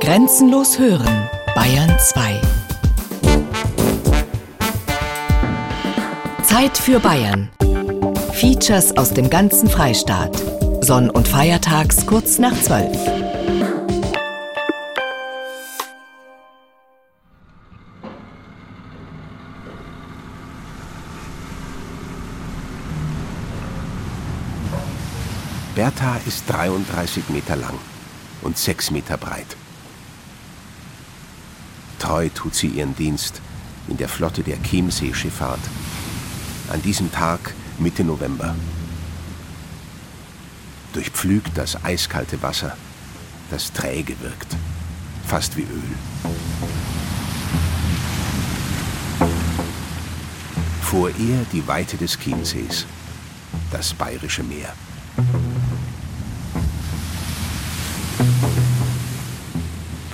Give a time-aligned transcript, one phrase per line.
[0.00, 2.40] Grenzenlos hören, Bayern 2.
[6.44, 7.50] Zeit für Bayern.
[8.32, 10.40] Features aus dem ganzen Freistaat.
[10.82, 12.96] Sonn- und Feiertags kurz nach 12.
[25.74, 27.74] Bertha ist 33 Meter lang
[28.46, 29.56] und 6 Meter breit.
[31.98, 33.40] Treu tut sie ihren Dienst
[33.88, 35.60] in der Flotte der Chiemsee-Schifffahrt.
[36.68, 38.54] An diesem Tag Mitte November.
[40.92, 42.76] Durchpflügt das eiskalte Wasser,
[43.50, 44.56] das träge wirkt,
[45.26, 45.96] fast wie Öl.
[50.82, 52.86] Vor ihr die Weite des Chiemsees,
[53.72, 54.72] das bayerische Meer.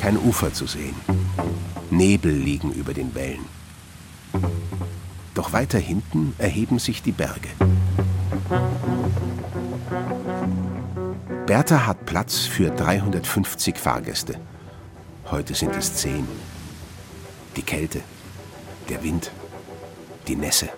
[0.02, 0.96] Kein Ufer zu sehen.
[1.88, 3.46] Nebel liegen über den Wellen.
[5.32, 7.50] Doch weiter hinten erheben sich die Berge.
[11.46, 14.40] Bertha hat Platz für 350 Fahrgäste.
[15.30, 16.26] Heute sind es zehn.
[17.54, 18.00] Die Kälte,
[18.88, 19.30] der Wind,
[20.26, 20.68] die Nässe.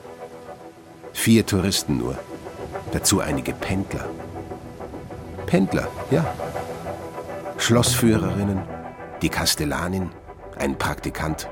[1.15, 2.19] Vier Touristen nur.
[2.93, 4.05] Dazu einige Pendler.
[5.47, 6.27] Pendler, ja.
[7.57, 8.73] Schlossführerinnen,
[9.25, 10.11] die Kastellanin,
[10.58, 11.48] ein Praktikant,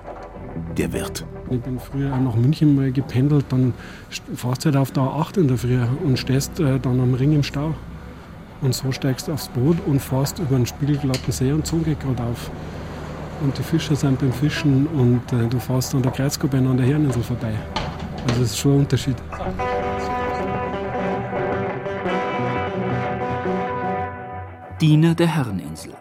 [0.77, 1.25] der Wirt.
[1.49, 3.73] Ich bin früher nach München mal gependelt, dann
[4.11, 7.33] fährst du halt auf der A8 in der Früh und stehst äh, dann am Ring
[7.33, 7.75] im Stau.
[8.61, 12.01] Und so steigst du aufs Boot und fährst über den spiegelglatten See und Zone geht
[12.01, 12.51] gerade auf.
[13.41, 16.85] Und die Fischer sind beim Fischen und äh, du fährst an der Kreuzkuppe an der
[16.85, 17.55] Herreninsel vorbei.
[18.29, 19.17] Also das ist schon ein Unterschied.
[24.79, 25.95] Diener der Herreninsel.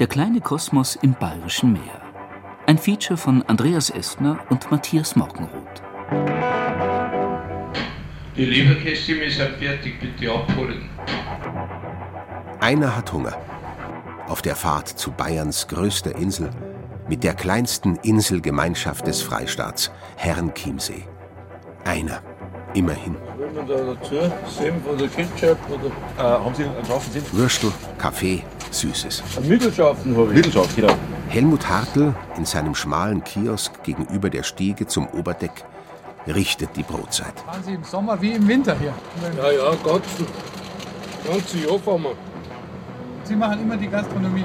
[0.00, 2.00] Der kleine Kosmos im Bayerischen Meer.
[2.66, 5.82] Ein Feature von Andreas Estner und Matthias Morgenroth.
[8.34, 10.88] Die Leberkästchen sind fertig, bitte abholen.
[12.60, 13.36] Einer hat Hunger.
[14.26, 16.48] Auf der Fahrt zu Bayerns größter Insel
[17.06, 21.06] mit der kleinsten Inselgemeinschaft des Freistaats, Herrenchiemsee.
[21.84, 22.22] Einer,
[22.72, 23.16] immerhin.
[23.36, 24.14] Will man da dazu?
[24.48, 27.22] Senf oder Ketchup oder Äh, haben Sie einen scharfen Sinn?
[27.32, 29.22] Würstel, Kaffee, Süßes.
[29.42, 30.36] Mittelschaften habe ich.
[30.36, 30.94] Mittelscharf, genau.
[31.28, 35.64] Helmut Hartl in seinem schmalen Kiosk gegenüber der Stiege zum Oberdeck
[36.26, 37.38] richtet die Brotzeit.
[37.46, 38.94] Fahren Sie im Sommer wie im Winter hier.
[39.36, 40.04] Ja, ja, ganz,
[41.26, 42.14] ganze Jahr fahren wir.
[43.24, 44.44] Sie machen immer die Gastronomie.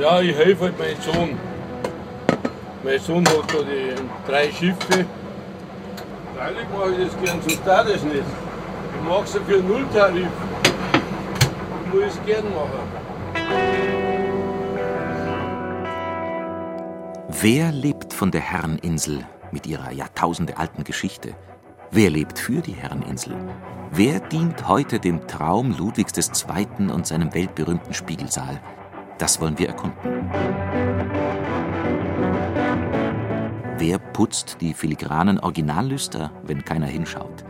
[0.00, 1.38] Ja, ich helfe halt meinem Sohn.
[2.84, 5.06] Mein Sohn hat da die drei Schiffe.
[6.36, 8.16] Freilich mache ich das gern, sonst darf das nicht.
[8.16, 10.28] Ich mache es ja für Nulltarif.
[11.84, 13.07] Ich muss es gern machen.
[17.40, 21.36] Wer lebt von der Herreninsel mit ihrer jahrtausendealten Geschichte?
[21.90, 23.36] Wer lebt für die Herreninsel?
[23.92, 26.90] Wer dient heute dem Traum Ludwigs II.
[26.90, 28.60] und seinem weltberühmten Spiegelsaal?
[29.18, 30.30] Das wollen wir erkunden.
[33.78, 37.44] Wer putzt die filigranen Originallüster, wenn keiner hinschaut?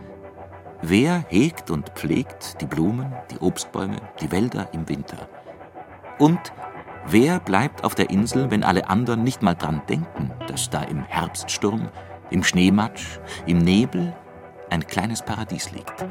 [0.83, 5.27] Wer hegt und pflegt die Blumen, die Obstbäume, die Wälder im Winter?
[6.19, 6.39] Und
[7.07, 11.03] wer bleibt auf der Insel, wenn alle anderen nicht mal dran denken, dass da im
[11.03, 11.87] Herbststurm,
[12.29, 14.13] im Schneematsch, im Nebel
[14.69, 16.05] ein kleines Paradies liegt?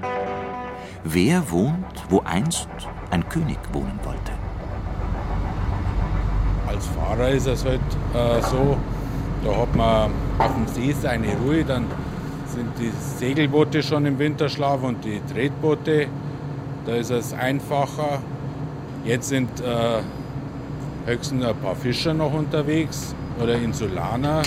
[1.05, 2.69] Wer wohnt, wo einst
[3.11, 4.33] ein König wohnen wollte?
[6.67, 7.81] Als Fahrer ist es halt
[8.15, 8.79] äh, so,
[9.45, 11.85] da hat man auf dem See seine Ruhe, dann
[12.47, 16.09] sind die Segelboote schon im Winterschlaf und die Tretboote,
[16.87, 18.21] da ist es einfacher.
[19.05, 20.01] Jetzt sind äh,
[21.07, 24.43] höchstens ein paar Fischer noch unterwegs oder Insulaner,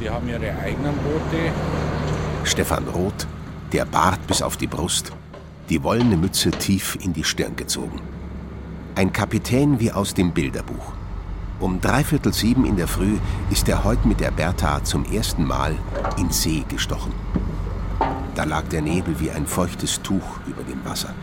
[0.00, 1.52] die haben ihre eigenen Boote.
[2.44, 3.26] Stefan Roth,
[3.72, 5.12] der Bart bis auf die Brust,
[5.68, 8.00] die wollene Mütze tief in die Stirn gezogen.
[8.94, 10.92] Ein Kapitän wie aus dem Bilderbuch.
[11.60, 13.18] Um dreiviertel sieben in der Früh
[13.50, 15.76] ist er heute mit der Bertha zum ersten Mal
[16.18, 17.12] in See gestochen.
[18.34, 21.14] Da lag der Nebel wie ein feuchtes Tuch über dem Wasser.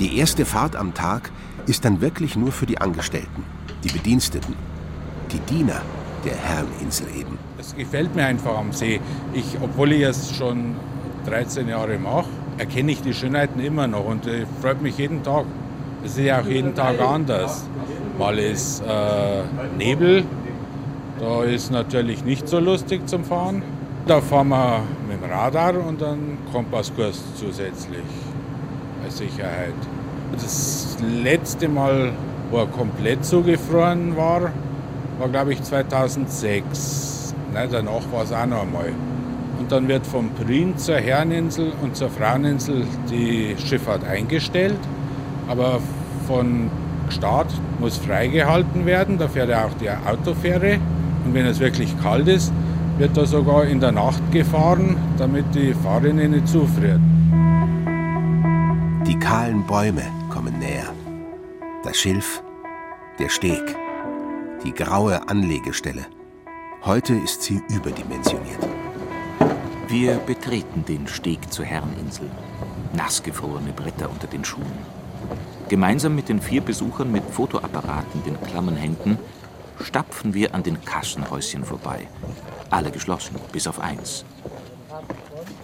[0.00, 1.32] Die erste Fahrt am Tag
[1.66, 3.42] ist dann wirklich nur für die Angestellten,
[3.82, 4.54] die Bediensteten,
[5.32, 5.82] die Diener
[6.24, 7.36] der Herreninsel eben.
[7.58, 9.00] Es gefällt mir einfach am See.
[9.32, 10.76] Ich, obwohl ich es schon
[11.26, 12.28] 13 Jahre mache,
[12.58, 15.46] erkenne ich die Schönheiten immer noch und äh, freut mich jeden Tag.
[16.04, 17.66] Es ist ja auch jeden Tag anders.
[18.20, 19.42] Mal ist äh,
[19.76, 20.24] Nebel,
[21.18, 23.62] da ist natürlich nicht so lustig zum Fahren.
[24.06, 28.04] Da fahren wir mit dem Radar und dann Kompasskurs zusätzlich
[29.10, 29.74] Sicherheit.
[30.32, 32.12] Das letzte Mal
[32.50, 34.52] wo er komplett zugefroren war,
[35.18, 37.34] war glaube ich 2006.
[37.52, 38.92] Ne, danach war es auch noch einmal.
[39.58, 44.78] Und dann wird vom Prien zur Herreninsel und zur Fraueninsel die Schifffahrt eingestellt.
[45.48, 45.80] Aber
[46.26, 46.70] von
[47.10, 49.18] Start muss freigehalten werden.
[49.18, 50.78] Da fährt ja auch die Autofähre.
[51.24, 52.52] Und wenn es wirklich kalt ist,
[52.98, 57.00] wird da sogar in der Nacht gefahren, damit die Fahrrinne nicht zufriert.
[59.08, 60.92] Die kahlen Bäume kommen näher.
[61.82, 62.42] Das Schilf,
[63.18, 63.74] der Steg,
[64.62, 66.04] die graue Anlegestelle.
[66.84, 68.68] Heute ist sie überdimensioniert.
[69.88, 72.28] Wir betreten den Steg zur Herreninsel.
[72.92, 74.78] Nassgefrorene Bretter unter den Schuhen.
[75.70, 79.16] Gemeinsam mit den vier Besuchern mit Fotoapparaten in den klammen Händen
[79.80, 82.06] stapfen wir an den Kassenhäuschen vorbei.
[82.68, 84.26] Alle geschlossen, bis auf eins.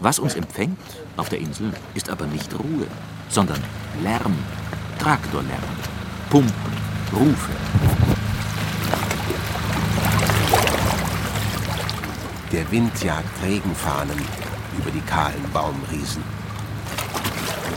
[0.00, 0.78] Was uns empfängt
[1.18, 2.86] auf der Insel ist aber nicht Ruhe,
[3.34, 3.60] sondern
[4.00, 4.36] Lärm,
[5.00, 5.60] Traktorlärm,
[6.30, 6.54] Pumpen,
[7.12, 7.50] Rufe.
[12.52, 14.16] Der Wind jagt Regenfahnen
[14.78, 16.22] über die kahlen Baumriesen.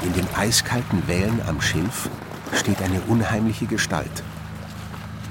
[0.03, 2.07] In den eiskalten Wellen am Schilf
[2.53, 4.23] steht eine unheimliche Gestalt.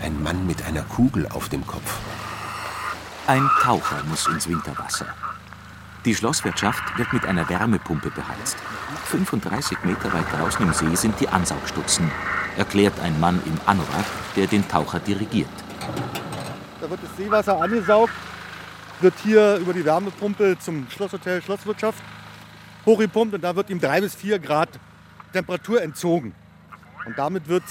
[0.02, 1.99] Ein Mann mit einer Kugel auf dem Kopf.
[3.28, 5.06] Ein Taucher muss ins Winterwasser.
[6.06, 8.56] Die Schlosswirtschaft wird mit einer Wärmepumpe beheizt.
[9.06, 12.12] 35 Meter weit draußen im See sind die Ansaugstutzen,
[12.56, 14.05] erklärt ein Mann im Anorak,
[14.37, 15.49] der den Taucher dirigiert.
[16.81, 18.12] Da wird das Seewasser angesaugt,
[19.00, 21.99] wird hier über die Wärmepumpe zum Schlosshotel Schlosswirtschaft
[22.87, 24.69] hochgepumpt und da wird ihm drei bis vier Grad
[25.32, 26.37] Temperatur entzogen.
[27.05, 27.64] Und damit wird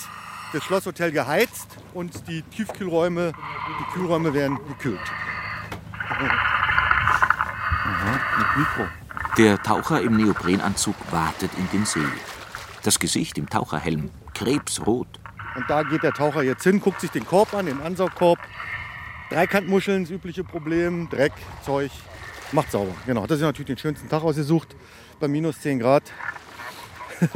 [0.51, 3.31] das Schlosshotel geheizt und die Tiefkühlräume,
[3.79, 4.99] die Kühlräume werden gekühlt.
[8.37, 8.87] Mit Mikro.
[9.37, 11.99] Der Taucher im Neoprenanzug wartet in den See.
[12.83, 15.07] Das Gesicht im Taucherhelm krebsrot.
[15.55, 18.39] Und da geht der Taucher jetzt hin, guckt sich den Korb an, den Ansaugkorb.
[19.29, 21.33] Dreikantmuscheln, das übliche Problem, Dreck,
[21.65, 21.91] Zeug,
[22.51, 22.93] macht sauber.
[23.05, 24.75] Genau, das ist natürlich den schönsten Tag ausgesucht,
[25.19, 26.03] bei minus 10 Grad.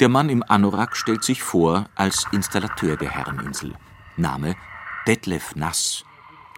[0.00, 3.72] Der Mann im Anorak stellt sich vor als Installateur der Herreninsel.
[4.16, 4.56] Name
[5.06, 6.04] Detlef Nass,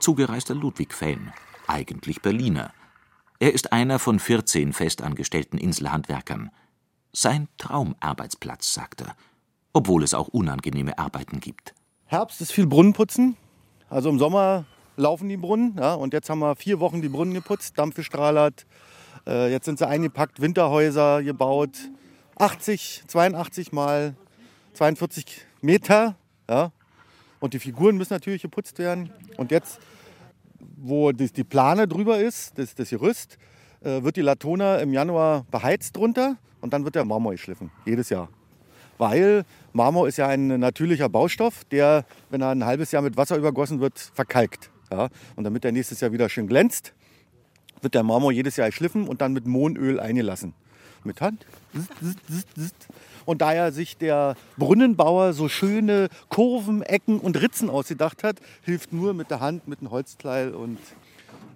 [0.01, 1.31] zugereister Ludwig-Fan,
[1.67, 2.73] eigentlich Berliner.
[3.39, 6.51] Er ist einer von 14 festangestellten Inselhandwerkern.
[7.13, 9.17] Sein Traumarbeitsplatz, sagt er,
[9.73, 11.75] obwohl es auch unangenehme Arbeiten gibt.
[12.07, 13.37] Herbst ist viel Brunnenputzen.
[13.89, 14.65] Also im Sommer
[14.97, 15.77] laufen die Brunnen.
[15.79, 18.67] Ja, und jetzt haben wir vier Wochen die Brunnen geputzt, Dampf gestrahlert.
[19.27, 21.77] Äh, jetzt sind sie eingepackt, Winterhäuser gebaut.
[22.37, 24.15] 80, 82 mal
[24.75, 26.17] 42 Meter.
[26.49, 26.73] Ja.
[27.41, 29.11] Und die Figuren müssen natürlich geputzt werden.
[29.37, 29.81] Und jetzt,
[30.77, 33.39] wo die, die Plane drüber ist, das, das Gerüst,
[33.83, 38.09] äh, wird die Latona im Januar beheizt drunter und dann wird der Marmor geschliffen, jedes
[38.09, 38.29] Jahr.
[38.99, 43.37] Weil Marmor ist ja ein natürlicher Baustoff, der, wenn er ein halbes Jahr mit Wasser
[43.37, 44.71] übergossen wird, verkalkt.
[44.91, 45.09] Ja?
[45.37, 46.95] Und damit er nächstes Jahr wieder schön glänzt,
[47.81, 50.55] wird der Marmor jedes Jahr geschliffen und dann mit Mohnöl eingelassen.
[51.03, 51.45] Mit Hand.
[53.25, 59.15] Und daher sich der Brunnenbauer so schöne Kurven, Ecken und Ritzen ausgedacht hat, hilft nur
[59.15, 60.55] mit der Hand, mit einem Holzkleil.
[60.55, 60.79] Und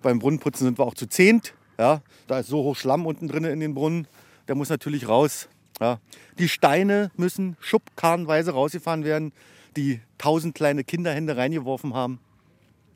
[0.03, 1.55] beim Brunnenputzen sind wir auch zu zehnt.
[1.79, 4.09] Ja, da ist so hoch Schlamm unten drin in den Brunnen.
[4.49, 5.49] Der muss natürlich raus.
[5.81, 6.01] Ja.
[6.39, 9.33] Die Steine müssen schubkarrenweise rausgefahren werden,
[9.77, 12.19] die tausend kleine Kinderhände reingeworfen haben.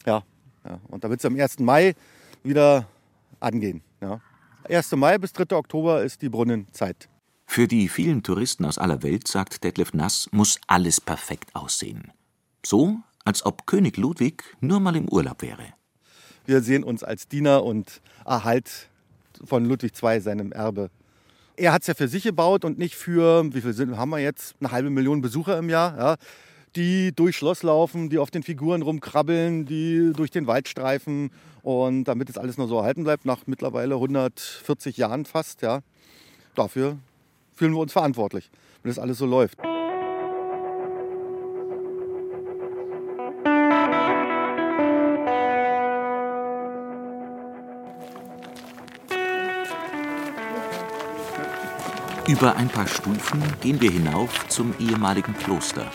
[0.04, 0.25] Ja,
[0.64, 0.80] ja.
[0.88, 1.61] und da wird es am 1.
[1.61, 1.94] Mai
[2.42, 2.87] wieder
[3.38, 3.82] angehen.
[4.00, 4.20] Ja.
[4.68, 4.92] 1.
[4.92, 5.56] Mai bis 3.
[5.56, 7.08] Oktober ist die Brunnenzeit.
[7.52, 12.11] Für die vielen Touristen aus aller Welt, sagt Detlef Nass, muss alles perfekt aussehen.
[12.64, 15.75] So, als ob König Ludwig nur mal im Urlaub wäre.
[16.47, 18.88] Wir sehen uns als Diener und Erhalt
[19.44, 20.88] von Ludwig II, seinem Erbe.
[21.59, 24.18] Er hat es ja für sich gebaut und nicht für, wie viel sind, haben wir
[24.18, 24.54] jetzt?
[24.61, 26.16] Eine halbe Million Besucher im Jahr, ja,
[26.75, 31.30] die durchs Schloss laufen, die auf den Figuren rumkrabbeln, die durch den Wald streifen.
[31.61, 35.80] Und damit es alles nur so erhalten bleibt, nach mittlerweile 140 Jahren fast, ja,
[36.54, 36.97] dafür
[37.62, 38.50] fühlen wir uns verantwortlich,
[38.83, 39.57] wenn das alles so läuft.
[52.26, 55.87] Über ein paar Stufen gehen wir hinauf zum ehemaligen Kloster,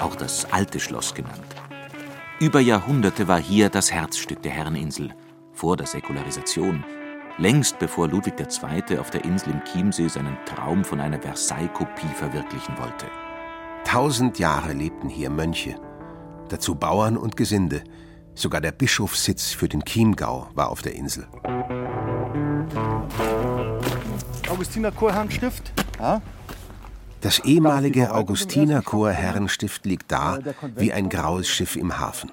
[0.00, 1.38] auch das alte Schloss genannt.
[2.40, 5.14] Über Jahrhunderte war hier das Herzstück der Herreninsel,
[5.52, 6.84] vor der Säkularisation,
[7.38, 8.98] längst bevor Ludwig II.
[8.98, 13.06] auf der Insel im Chiemsee seinen Traum von einer Versailles-Kopie verwirklichen wollte.
[13.84, 15.76] Tausend Jahre lebten hier Mönche,
[16.48, 17.82] dazu Bauern und Gesinde.
[18.34, 21.26] Sogar der Bischofssitz für den Chiemgau war auf der Insel.
[24.48, 25.72] Augustiner Chorherrnstift.
[25.98, 26.20] Ja.
[27.20, 30.38] Das ehemalige Augustinerchor Herrenstift liegt da
[30.76, 32.30] wie ein graues Schiff im Hafen.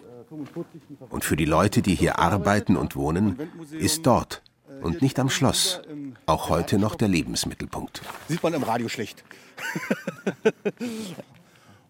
[1.10, 3.38] Und für die Leute, die hier arbeiten und wohnen,
[3.72, 4.42] ist dort
[4.82, 5.82] und nicht am Schloss
[6.26, 8.02] auch heute noch der Lebensmittelpunkt.
[8.28, 9.24] Sieht man im Radio schlecht.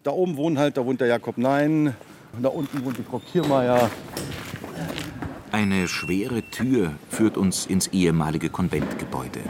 [0.02, 1.96] da oben wohnen halt, da wohnt der Jakob Nein,
[2.40, 3.90] da unten wohnt die Frau Kiermeier.
[5.50, 9.40] Eine schwere Tür führt uns ins ehemalige Konventgebäude.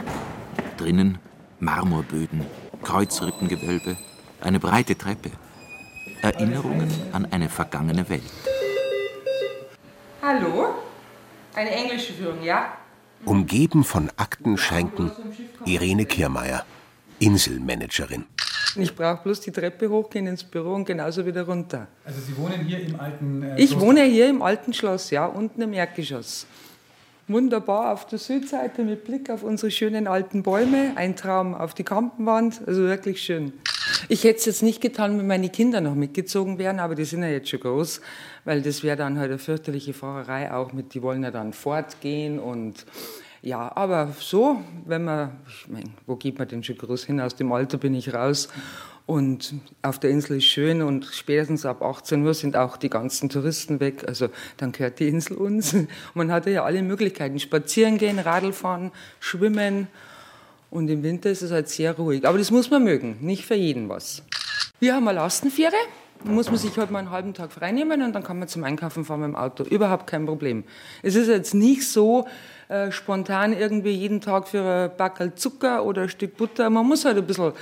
[0.77, 1.17] Drinnen
[1.59, 2.45] Marmorböden,
[2.83, 3.95] Kreuzrippengewölbe,
[4.41, 5.31] eine breite Treppe.
[6.21, 8.23] Erinnerungen an eine vergangene Welt.
[10.21, 10.75] Hallo?
[11.53, 12.73] Eine englische Führung, ja?
[13.25, 15.11] Umgeben von Aktenschränken
[15.65, 16.65] Irene Kiermeier,
[17.19, 18.25] Inselmanagerin.
[18.75, 21.87] Ich brauche bloß die Treppe hochgehen ins Büro und genauso wieder runter.
[22.03, 25.61] Also Sie wohnen hier im alten äh, Ich wohne hier im alten Schloss, ja, unten
[25.61, 26.47] im Erdgeschoss.
[27.29, 31.85] Wunderbar auf der Südseite mit Blick auf unsere schönen alten Bäume, ein Traum auf die
[31.85, 33.53] Kampenwand, also wirklich schön.
[34.09, 37.23] Ich hätte es jetzt nicht getan, wenn meine Kinder noch mitgezogen wären, aber die sind
[37.23, 38.01] ja jetzt schon groß,
[38.43, 42.39] weil das wäre dann halt eine fürchterliche Fahrerei auch mit, die wollen ja dann fortgehen
[42.39, 42.85] und
[43.41, 47.21] ja, aber so, wenn man, ich meine, wo geht man denn schon groß hin?
[47.21, 48.47] Aus dem Alter bin ich raus.
[49.05, 53.27] Und auf der Insel ist schön und spätestens ab 18 Uhr sind auch die ganzen
[53.27, 54.05] Touristen weg.
[54.07, 55.75] Also dann gehört die Insel uns.
[56.13, 57.37] Man hatte ja alle Möglichkeiten.
[57.39, 59.87] Spazieren gehen, Radl fahren, schwimmen.
[60.69, 62.25] Und im Winter ist es halt sehr ruhig.
[62.25, 64.23] Aber das muss man mögen, nicht für jeden was.
[64.79, 65.75] Wir haben eine Lastenfähre.
[66.23, 68.63] Da muss man sich halt mal einen halben Tag freinehmen und dann kann man zum
[68.63, 69.65] Einkaufen fahren mit dem Auto.
[69.65, 70.63] Überhaupt kein Problem.
[71.03, 72.25] Es ist jetzt nicht so
[72.69, 76.71] äh, spontan irgendwie jeden Tag für ein Backel Zucker oder ein Stück Butter.
[76.71, 77.53] Man muss halt ein bisschen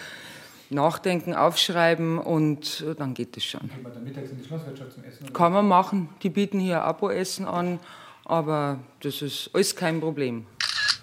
[0.72, 3.62] nachdenken, aufschreiben und äh, dann geht es schon.
[3.62, 5.34] Geht man dann mittags in die Schlosswirtschaft zum Essen?
[5.34, 6.10] Kann man machen.
[6.24, 7.80] Die bieten hier Abo-Essen an,
[8.26, 10.46] aber das ist alles kein Problem.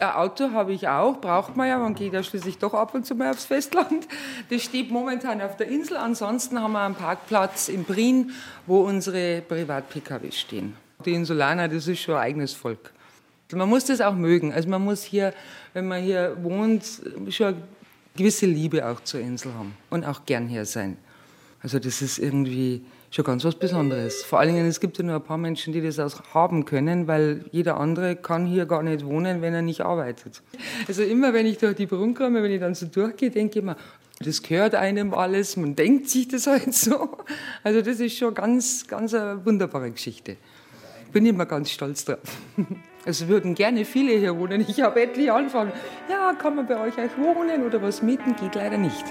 [0.01, 3.05] Ein Auto habe ich auch, braucht man ja, man geht ja schließlich doch ab und
[3.05, 4.07] zu mal aufs Festland.
[4.49, 5.97] Das steht momentan auf der Insel.
[5.97, 8.31] Ansonsten haben wir einen Parkplatz in Prien,
[8.67, 10.77] wo unsere Privat-PKW stehen.
[11.05, 12.93] Die Insulaner, das ist schon ein eigenes Volk.
[13.53, 14.53] Man muss das auch mögen.
[14.53, 15.33] Also man muss hier,
[15.73, 16.85] wenn man hier wohnt,
[17.31, 17.57] schon
[18.17, 20.97] gewisse Liebe auch zur Insel haben und auch gern hier sein.
[21.63, 24.23] Also das ist irgendwie schon ganz was Besonderes.
[24.23, 27.07] Vor allen Dingen, es gibt ja nur ein paar Menschen, die das auch haben können,
[27.07, 30.43] weil jeder andere kann hier gar nicht wohnen, wenn er nicht arbeitet.
[30.87, 33.65] Also immer, wenn ich durch die Brunn komme, wenn ich dann so durchgehe, denke ich
[33.65, 33.77] mir,
[34.21, 37.19] das gehört einem alles, man denkt sich das halt so.
[37.63, 40.37] Also das ist schon ganz, ganz eine wunderbare Geschichte.
[41.13, 42.19] Bin immer ganz stolz drauf.
[43.05, 44.65] Es würden gerne viele hier wohnen.
[44.69, 45.73] Ich habe etliche anfangen.
[46.11, 48.35] Ja, kann man bei euch auch wohnen oder was mieten?
[48.37, 49.05] Geht leider nicht.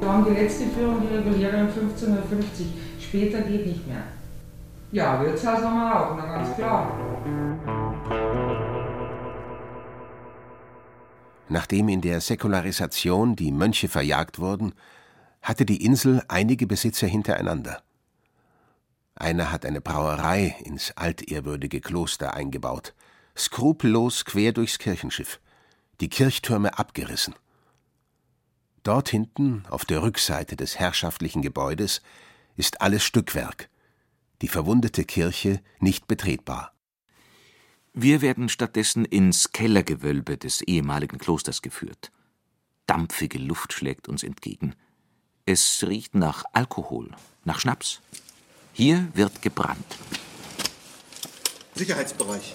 [0.00, 2.18] Wir haben die letzte Führung, die reguläre um 15.50 Uhr.
[3.00, 4.04] Später geht nicht mehr.
[4.92, 6.92] Ja, Wirtshaus haben wir auch, na ganz klar.
[11.48, 14.72] Nachdem in der Säkularisation die Mönche verjagt wurden,
[15.42, 17.82] hatte die Insel einige Besitzer hintereinander.
[19.18, 22.94] Einer hat eine Brauerei ins altehrwürdige Kloster eingebaut,
[23.36, 25.40] skrupellos quer durchs Kirchenschiff,
[26.00, 27.34] die Kirchtürme abgerissen.
[28.84, 32.00] Dort hinten, auf der Rückseite des herrschaftlichen Gebäudes,
[32.56, 33.68] ist alles Stückwerk,
[34.40, 36.72] die verwundete Kirche nicht betretbar.
[37.92, 42.12] Wir werden stattdessen ins Kellergewölbe des ehemaligen Klosters geführt.
[42.86, 44.76] Dampfige Luft schlägt uns entgegen.
[45.44, 47.10] Es riecht nach Alkohol,
[47.44, 48.00] nach Schnaps.
[48.78, 49.96] Hier wird gebrannt.
[51.74, 52.54] Sicherheitsbereich.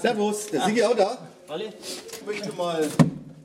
[0.00, 1.18] Servus, der Sigi auch da?
[1.56, 2.90] Ich möchte mal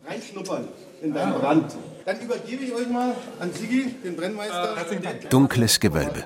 [0.03, 0.67] reinschnuppern
[1.03, 1.75] in deinen Brand.
[2.05, 4.75] Dann übergebe ich euch mal an Sigi, den Brennmeister.
[5.29, 6.23] Dunkles Gewölbe.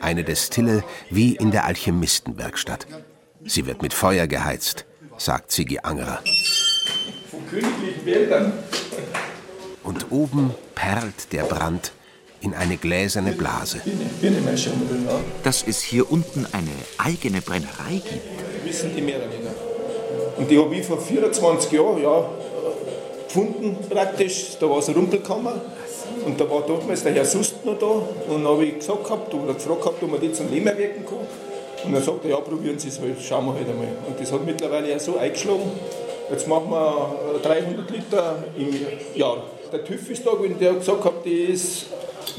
[0.00, 2.88] Eine Destille wie in der Alchemistenwerkstatt.
[3.44, 4.86] Sie wird mit Feuer geheizt,
[5.18, 6.20] sagt Sigi Angerer.
[7.30, 8.52] Von königlichen Wäldern.
[9.84, 11.92] Und oben perlt der Brand
[12.40, 13.80] in eine gläserne Blase.
[15.42, 18.64] Dass es hier unten eine eigene Brennerei gibt.
[18.64, 19.54] Wissen die mehr oder weniger.
[20.36, 22.28] Und die habe ich vor 24 Jahren ja,
[23.26, 24.56] gefunden praktisch.
[24.60, 25.60] Da war es eine Rumpelkammer.
[26.24, 27.86] Und da war damals der Herr Sust noch da.
[27.86, 31.04] Und dann habe ich gesagt gehabt, oder gefragt gehabt, ob man die zum Leben erwecken
[31.04, 31.18] kann.
[31.84, 33.88] Und dann sagt er, ja, probieren Sie es halt, schauen wir halt einmal.
[34.06, 35.70] Und das hat mittlerweile ja so eingeschlagen.
[36.30, 38.68] Jetzt machen wir 300 Liter im
[39.14, 39.44] Jahr.
[39.72, 41.86] Der TÜV ist da und der hat gesagt, gehabt, die ist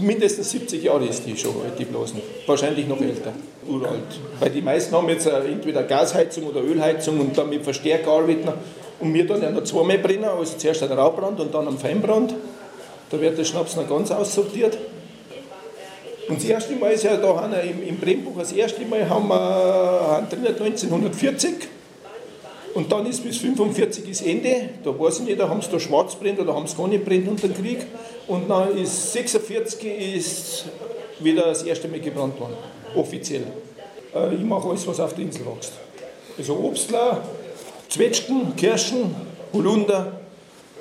[0.01, 2.21] mindestens 70 Jahre ist die schon die Blasen.
[2.45, 3.33] Wahrscheinlich noch älter,
[3.67, 4.19] uralt.
[4.39, 8.49] Weil die meisten haben jetzt entweder Gasheizung oder Ölheizung und dann mit Verstärker arbeiten.
[8.99, 12.35] Und wir dann ja noch zweimal brennen, also zuerst ein Raubrand und dann ein Feinbrand.
[13.09, 14.77] Da wird der Schnaps noch ganz aussortiert.
[16.27, 19.35] Und das erste Mal ist ja da im, im Brennbuch, das erste Mal haben wir
[19.35, 21.78] haben drin 1940.
[22.73, 24.69] Und dann ist bis 45 ist Ende.
[24.83, 27.03] Da weiß ich nicht, da haben sie da schwarz brennt oder haben sie gar nicht
[27.03, 27.79] brennt unter dem Krieg.
[28.27, 30.65] Und dann ist 46 ist
[31.19, 32.55] wieder das erste Mal gebrannt worden,
[32.95, 33.43] offiziell.
[34.15, 35.73] Äh, ich mache alles, was auf der Insel wächst.
[36.37, 37.23] Also Obstler,
[37.89, 39.15] Zwetschgen, Kirschen,
[39.53, 40.19] Holunder,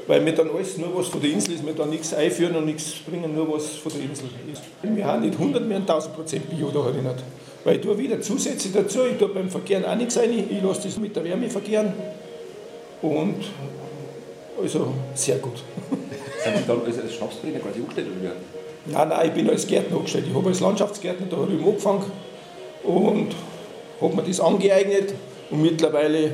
[0.07, 2.66] weil wir dann alles nur was von der Insel ist, wir da nichts einführen und
[2.66, 4.62] nichts bringen, nur was von der Insel ist.
[4.83, 7.23] Wir haben nicht 100, wir haben 1000 Prozent Bio da erinnert.
[7.68, 10.84] Weil ich tue wieder Zusätze dazu, ich tue beim Verkehren auch nichts rein, ich lasse
[10.84, 11.92] das mit der Wärme verkehren
[13.02, 13.44] und
[14.58, 15.56] also sehr gut.
[16.42, 18.90] Sind Sie dann als, als Schnapsbrenner quasi umgestellt oder wie?
[18.90, 20.25] Nein, nein, ich bin als Gärtner angestellt.
[20.30, 22.10] Ich habe als Landschaftsgärtner da ich angefangen
[22.84, 23.34] und
[24.00, 25.12] habe mir das angeeignet
[25.50, 26.30] und mittlerweile äh,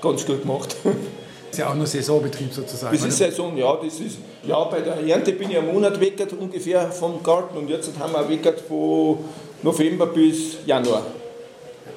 [0.00, 0.74] ganz gut gemacht.
[1.50, 2.96] ist ja auch nur Saisonbetrieb sozusagen.
[2.96, 3.76] Das ist Saison, ja.
[3.76, 7.68] Das ist, ja, bei der Ernte bin ich einen Monat weggert ungefähr vom Garten und
[7.68, 9.18] jetzt haben wir weggert von
[9.62, 11.06] November bis Januar.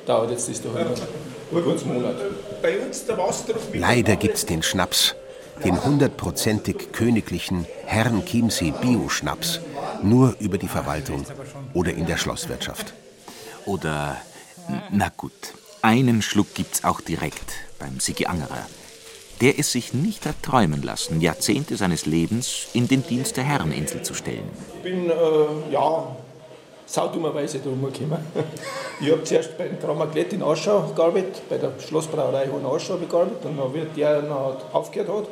[0.06, 0.88] Dauert jetzt das da halt
[1.51, 2.16] ein kurzer Monat.
[2.62, 5.16] Bei uns der Wassertropf Leider gibt's den Schnaps,
[5.63, 9.60] den hundertprozentig königlichen Herrn Chiemsee Bio-Schnaps,
[10.01, 11.25] nur über die Verwaltung
[11.74, 12.94] oder in der Schlosswirtschaft.
[13.66, 14.18] Oder,
[14.92, 18.68] na gut, einen Schluck gibt's auch direkt beim Sigi Angerer.
[19.42, 24.01] Der es sich nicht hat träumen lassen, Jahrzehnte seines Lebens in den Dienst der Herreninsel
[24.04, 24.50] zu stellen.
[24.78, 26.16] Ich bin, äh, ja,
[26.89, 28.19] saudummerweise da rumgekommen.
[29.01, 33.46] Ich habe zuerst bei den Grammaglett in Aschau gearbeitet, bei der Schlossbrauerei in Aschau gearbeitet.
[33.46, 35.27] Und dann wird der noch aufgehört hat,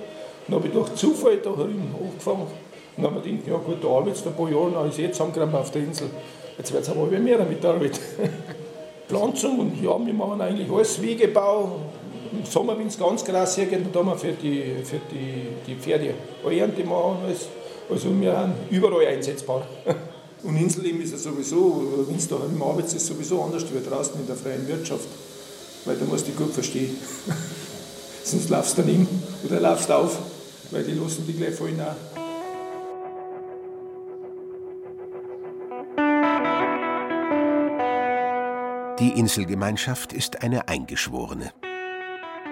[0.48, 2.48] dann habe ich durch Zufall da angefangen.
[2.96, 4.98] Und dann habe ich gedacht, ja gut, da arbeitest du ein paar Jahre, dann ist
[4.98, 6.10] jetzt zusammengekommen auf der Insel.
[6.58, 8.00] Jetzt wird es aber mehr mit der Arbeit.
[9.10, 11.80] Pflanzung und ja, wir machen eigentlich alles, Wegebau.
[12.32, 15.76] Im Sommer, wenn es ganz krass hergeht, dann tun wir für die, für die, die
[15.76, 16.14] Pferde
[16.50, 17.18] Ernte machen.
[17.26, 17.48] Alles.
[17.90, 19.66] Also wir sind überall einsetzbar.
[20.48, 24.18] Und Inselleben ist ja sowieso, wenn es da im Arbeits ist, sowieso anders wie draußen
[24.18, 25.10] in der freien Wirtschaft.
[25.84, 26.96] Weil da musst du gut verstehen.
[28.24, 29.10] Sonst laufst du daneben
[29.44, 30.18] oder laufst auf,
[30.72, 31.96] weil die lassen dich gleich fallen auch.
[39.00, 41.52] Die Inselgemeinschaft ist eine eingeschworene.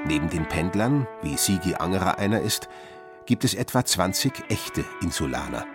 [0.05, 2.67] Neben den Pendlern, wie Sigi Angerer einer ist,
[3.25, 5.65] gibt es etwa 20 echte Insulaner.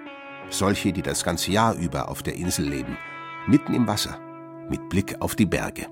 [0.50, 2.98] Solche, die das ganze Jahr über auf der Insel leben,
[3.46, 4.18] mitten im Wasser,
[4.68, 5.86] mit Blick auf die Berge.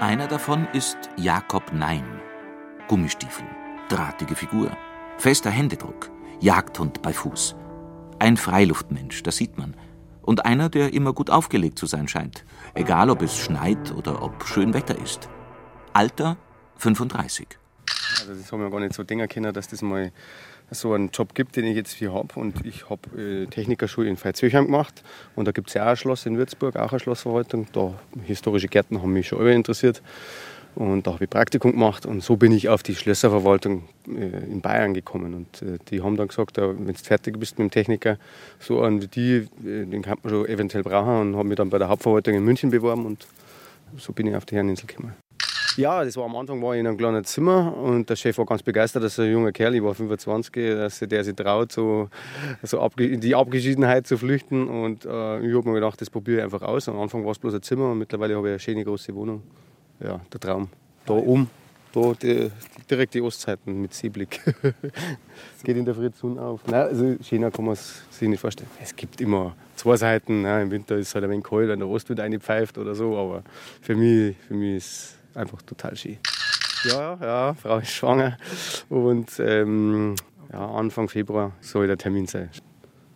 [0.00, 2.04] Einer davon ist Jakob Nein.
[2.88, 3.46] Gummistiefel,
[3.88, 4.76] drahtige Figur,
[5.16, 7.56] fester Händedruck, Jagdhund bei Fuß.
[8.18, 9.76] Ein Freiluftmensch, das sieht man.
[10.22, 12.44] Und einer, der immer gut aufgelegt zu sein scheint,
[12.74, 15.28] egal ob es schneit oder ob schön Wetter ist.
[15.94, 16.36] Alter
[16.76, 17.48] 35.
[18.20, 20.12] Also das haben wir gar nicht so denken können, dass das mal
[20.70, 22.28] so einen Job gibt, den ich jetzt hier habe.
[22.38, 25.02] Und ich habe äh, Technikerschule in Veitshöchheim gemacht.
[25.34, 27.66] Und da gibt es ja auch ein Schloss in Würzburg, auch eine Schlossverwaltung.
[27.72, 30.02] Da historische Gärten haben mich schon immer interessiert.
[30.74, 34.60] Und da habe ich Praktikum gemacht und so bin ich auf die Schlösserverwaltung äh, in
[34.60, 35.34] Bayern gekommen.
[35.34, 38.16] Und äh, die haben dann gesagt, wenn du fertig bist mit dem Techniker,
[38.60, 41.20] so einen wie die, äh, den kann man schon eventuell brauchen.
[41.20, 43.26] Und habe mich dann bei der Hauptverwaltung in München beworben und
[43.96, 45.14] so bin ich auf die Herreninsel gekommen.
[45.78, 48.46] Ja, das war am Anfang war ich in einem kleinen Zimmer und der Chef war
[48.46, 52.08] ganz begeistert, dass ein junger Kerl, ich war 25, dass der sich traut, so,
[52.64, 54.66] so in die Abgeschiedenheit zu flüchten.
[54.66, 56.88] Und äh, ich habe mir gedacht, das probiere ich einfach aus.
[56.88, 59.40] Am Anfang war es bloß ein Zimmer und mittlerweile habe ich eine schöne große Wohnung.
[60.00, 60.68] Ja, der Traum.
[61.06, 61.48] Da oben,
[61.92, 62.50] da die,
[62.90, 64.40] direkt die Ostzeiten mit Seeblick.
[65.56, 66.60] Es geht in der Früh Sonne auf.
[66.66, 68.70] Nein, also schöner kann man es sich nicht vorstellen.
[68.82, 70.42] Es gibt immer zwei Seiten.
[70.42, 70.62] Ne?
[70.62, 73.16] Im Winter ist es halt ein wenig kalt, wenn der Ostwind pfeift oder so.
[73.16, 73.44] Aber
[73.80, 76.18] für mich, für mich ist es einfach total schön.
[76.84, 78.36] Ja, ja, Frau ist schwanger.
[78.88, 80.14] Und ähm,
[80.52, 82.50] ja, Anfang Februar soll der Termin sein.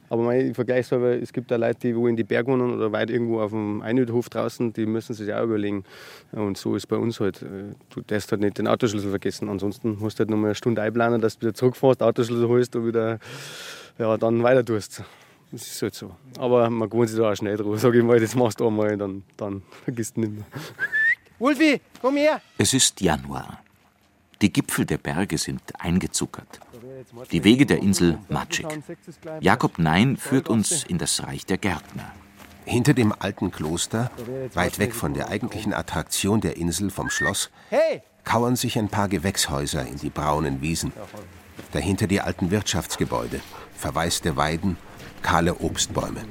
[0.08, 3.08] Aber mein Vergleichshalber, es gibt da Leute, die wo in die Berge wohnen oder weit
[3.08, 5.84] irgendwo auf dem Einödhof draußen, die müssen sich auch überlegen.
[6.32, 7.40] Und so ist bei uns halt.
[7.40, 9.48] äh, Du darfst halt nicht den Autoschlüssel vergessen.
[9.48, 12.76] Ansonsten musst du halt noch mal eine Stunde einplanen, dass du wieder zurückfährst, Autoschlüssel holst
[12.76, 13.20] und wieder
[13.98, 15.02] ja, dann weiter tust.
[15.50, 16.10] Das ist halt so.
[16.38, 17.78] Aber man gewohnt sich da auch schnell drauf.
[17.78, 20.44] Sag ich mal, das machst du einmal, dann, dann vergisst du nicht mehr.
[21.42, 22.40] Wolfi, komm her!
[22.56, 23.58] Es ist Januar.
[24.40, 26.60] Die Gipfel der Berge sind eingezuckert.
[27.32, 28.68] Die Wege der Insel matschig.
[29.40, 32.12] Jakob Nein führt uns in das Reich der Gärtner.
[32.64, 34.12] Hinter dem alten Kloster,
[34.54, 37.50] weit weg von der eigentlichen Attraktion der Insel vom Schloss,
[38.22, 40.92] kauern sich ein paar Gewächshäuser in die braunen Wiesen.
[41.72, 43.40] Dahinter die alten Wirtschaftsgebäude,
[43.74, 44.76] verwaiste Weiden,
[45.22, 46.22] kahle Obstbäume.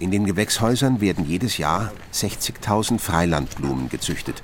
[0.00, 4.42] In den Gewächshäusern werden jedes Jahr 60.000 Freilandblumen gezüchtet.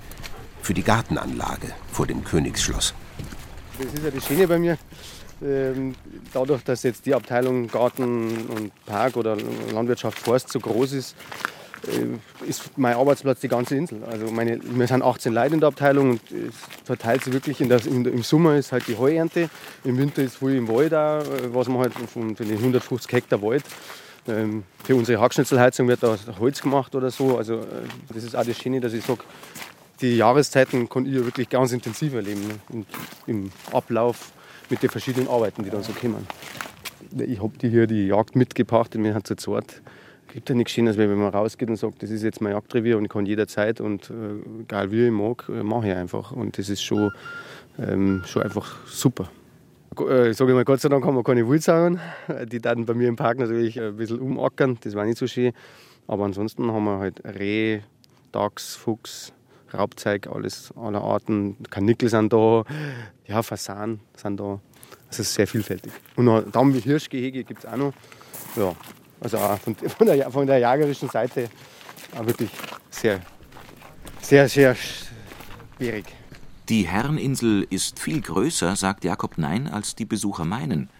[0.61, 2.92] Für die Gartenanlage vor dem Königsschloss.
[3.79, 4.77] Das ist ja das Schöne bei mir.
[5.42, 5.95] Ähm,
[6.35, 9.38] dadurch, dass jetzt die Abteilung Garten und Park oder
[9.73, 11.16] Landwirtschaft Forst so groß ist,
[11.87, 14.05] äh, ist mein Arbeitsplatz die ganze Insel.
[14.05, 17.71] Also meine, wir sind 18 Leute in der Abteilung und es verteilt sich wirklich in
[17.71, 19.49] der, im Sommer ist halt die Heuernte,
[19.85, 23.40] im Winter ist viel im Wald auch, äh, was man halt von den 150 Hektar
[23.40, 23.64] Wald
[24.29, 27.37] ähm, für unsere Hackschnitzelheizung wird da Holz gemacht oder so.
[27.39, 27.65] Also äh,
[28.12, 29.21] das ist auch das Schöne, dass ich sage,
[30.01, 32.47] die Jahreszeiten kann ich ja wirklich ganz intensiv erleben.
[32.47, 32.55] Ne?
[32.71, 32.87] Und
[33.27, 34.33] Im Ablauf
[34.69, 36.27] mit den verschiedenen Arbeiten, die dann so kommen.
[37.19, 39.83] Ich habe die hier die Jagd mitgebracht und mir hat Zart.
[40.29, 42.99] Es gibt ja nichts Schönes, wenn man rausgeht und sagt, das ist jetzt mein Jagdrevier
[42.99, 46.33] und ich kann jederzeit und äh, egal wie ich mag, äh, mache ich einfach.
[46.33, 47.11] Und das ist schon,
[47.79, 49.31] ähm, schon einfach super.
[50.01, 52.01] Äh, sage ich mal, Gott sei Dank haben wir keine Wildsauen.
[52.45, 55.53] Die dann bei mir im Park natürlich ein bisschen umackern, das war nicht so schön.
[56.07, 57.81] Aber ansonsten haben wir halt Reh,
[58.33, 59.33] Dachs, Fuchs,
[59.73, 61.57] Raubzeug, alles aller Arten.
[61.71, 62.65] Kanickel sind da,
[63.27, 64.61] ja, Fasan sind da.
[65.11, 65.93] Es ist sehr vielfältig.
[66.17, 67.93] Und noch Damm wie Hirschgehege gibt es auch noch.
[68.57, 68.75] Ja,
[69.21, 71.49] also auch von, von, der, von der jagerischen Seite
[72.17, 72.51] auch wirklich
[72.91, 73.21] sehr,
[74.21, 76.07] sehr, sehr schwierig.
[76.69, 80.91] Die Herreninsel ist viel größer, sagt Jakob Nein, als die Besucher meinen.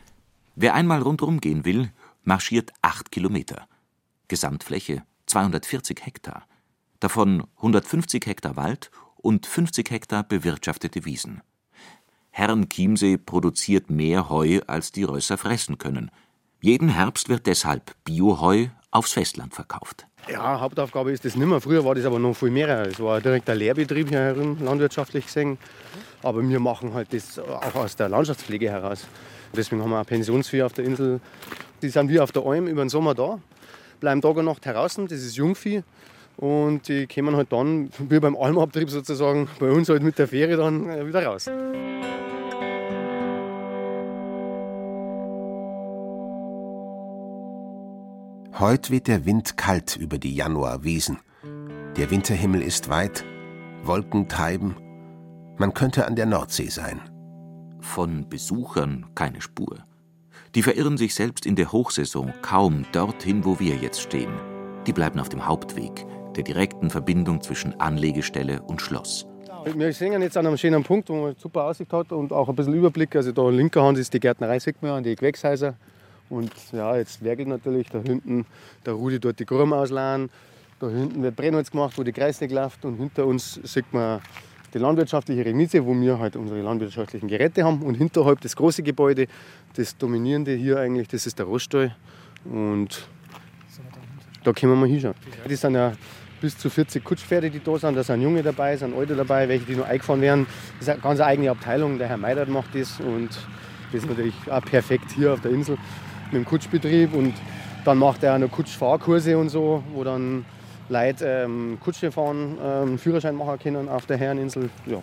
[0.55, 1.91] Wer einmal rundherum gehen will,
[2.25, 3.67] marschiert acht Kilometer.
[4.29, 6.47] Gesamtfläche 240 Hektar
[7.01, 11.43] davon 150 Hektar Wald und 50 Hektar bewirtschaftete Wiesen.
[12.31, 16.11] Herrenchiemsee produziert mehr Heu, als die Rösser fressen können.
[16.61, 20.07] Jeden Herbst wird deshalb Bioheu aufs Festland verkauft.
[20.29, 21.61] Ja, Hauptaufgabe ist das nicht mehr.
[21.61, 22.87] Früher war das aber noch viel mehr.
[22.87, 25.57] Es war direkt ein Lehrbetrieb hier herum, landwirtschaftlich gesehen.
[26.23, 29.07] Aber wir machen halt das auch aus der Landschaftspflege heraus.
[29.55, 31.21] Deswegen haben wir auch Pensionsvieh auf der Insel.
[31.81, 33.39] Die sind wie auf der Alm über den Sommer da,
[34.01, 35.07] bleiben Tag und Nacht draußen.
[35.07, 35.85] Das ist Jungvieh.
[36.37, 40.57] Und die kommen halt dann, wie beim Almabtrieb sozusagen, bei uns halt mit der Fähre
[40.57, 41.49] dann äh, wieder raus.
[48.67, 51.21] Heute weht der Wind kalt über die Januarwiesen.
[51.97, 53.25] Der Winterhimmel ist weit,
[53.85, 54.75] Wolken treiben.
[55.57, 57.01] Man könnte an der Nordsee sein.
[57.79, 59.85] Von Besuchern keine Spur.
[60.57, 64.33] Die verirren sich selbst in der Hochsaison kaum dorthin, wo wir jetzt stehen.
[64.85, 69.29] Die bleiben auf dem Hauptweg, der direkten Verbindung zwischen Anlegestelle und Schloss.
[69.77, 72.57] Wir sehen jetzt an einem schönen Punkt, wo man super Aussicht hat und auch ein
[72.57, 73.15] bisschen Überblick.
[73.15, 75.77] Also da linker Hand ist die Gärtnerei, sieht man, die Gewächshäuser.
[76.29, 78.47] Und ja, jetzt werkelt natürlich da hinten
[78.85, 80.31] der Rudi dort die Gruben ausladen.
[80.81, 82.85] Da hinten wird Brennholz gemacht, wo die Kreisnig läuft.
[82.85, 84.21] Und hinter uns sieht man
[84.75, 87.83] die landwirtschaftliche Remise, wo wir halt unsere landwirtschaftlichen Geräte haben.
[87.83, 89.27] Und hinterhalb das große Gebäude,
[89.75, 91.97] das dominierende hier eigentlich, das ist der Roststall.
[92.45, 93.09] Und
[94.45, 95.15] da können wir mal hinschauen.
[95.49, 95.93] Die sind ja
[96.41, 97.97] bis zu 40 Kutschpferde, die da sind.
[97.97, 100.47] Da sind Junge dabei, sind Alte dabei, welche, die noch eingefahren werden.
[100.79, 101.99] Das ist eine ganz eigene Abteilung.
[101.99, 103.31] Der Herr Meidert macht das und
[103.93, 105.79] das ist natürlich auch perfekt hier auf der Insel
[106.27, 107.15] mit dem Kutschbetrieb.
[107.15, 107.35] Und
[107.85, 110.45] dann macht er auch noch Kutschfahrkurse und so, wo dann
[110.89, 114.71] Leute ähm, Kutsche fahren, ähm, Führerschein machen können auf der Herreninsel.
[114.87, 115.03] Ja,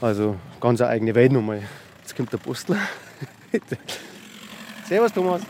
[0.00, 1.62] also ganz eine eigene Welt nochmal.
[2.00, 2.78] Jetzt kommt der Postler.
[4.88, 5.42] Servus Thomas.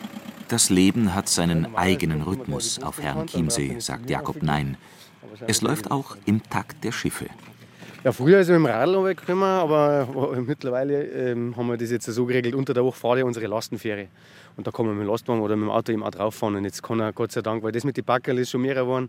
[0.48, 4.76] Das Leben hat seinen eigenen Rhythmus auf Herrn Chiemsee, sagt Jakob Nein.
[5.46, 7.26] Es läuft auch im Takt der Schiffe.
[8.04, 10.08] Ja, früher ist ich mit dem Radl weggekommen, aber
[10.40, 12.54] mittlerweile ähm, haben wir das jetzt so geregelt.
[12.54, 14.08] Unter der Woche fahre ich unsere Lastenfähre.
[14.58, 16.56] Und da kann man mit dem Lastwagen oder mit dem Auto eben auch drauf fahren.
[16.56, 18.74] Und jetzt kann er Gott sei Dank, weil das mit den Backerl ist schon mehr
[18.74, 19.08] geworden,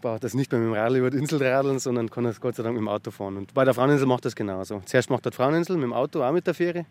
[0.00, 2.56] braucht das nicht mehr mit dem Radl über die Insel radeln, sondern kann er Gott
[2.56, 3.36] sei Dank mit dem Auto fahren.
[3.36, 4.82] Und bei der Fraueninsel macht das genauso.
[4.84, 6.86] Zuerst macht er die Fraueninsel mit dem Auto, auch mit der Fähre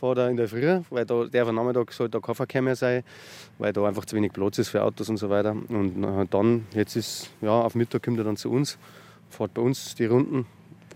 [0.00, 2.74] fahre da in der Früh, weil da der am Nachmittag soll da kein Verkehr mehr
[2.74, 3.04] sein,
[3.58, 5.52] weil da einfach zu wenig Platz ist für Autos und so weiter.
[5.52, 8.78] Und dann, jetzt ist, ja, auf Mittag kommt er dann zu uns,
[9.28, 10.46] fährt bei uns die Runden,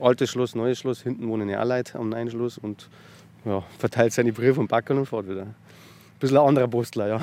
[0.00, 2.88] altes Schloss, neues Schloss, hinten wohnen ja auch Leute am neuen Schloss und
[3.44, 5.48] ja, verteilt seine Briefe und Backen und fährt wieder.
[6.24, 7.20] Ein bisschen ein anderer Postler, ja.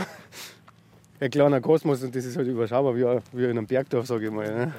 [1.20, 3.04] Ein kleiner Kosmos und das ist halt überschaubar, wie,
[3.36, 4.46] wie in einem Bergdorf, sage ich mal.
[4.46, 4.74] Ne?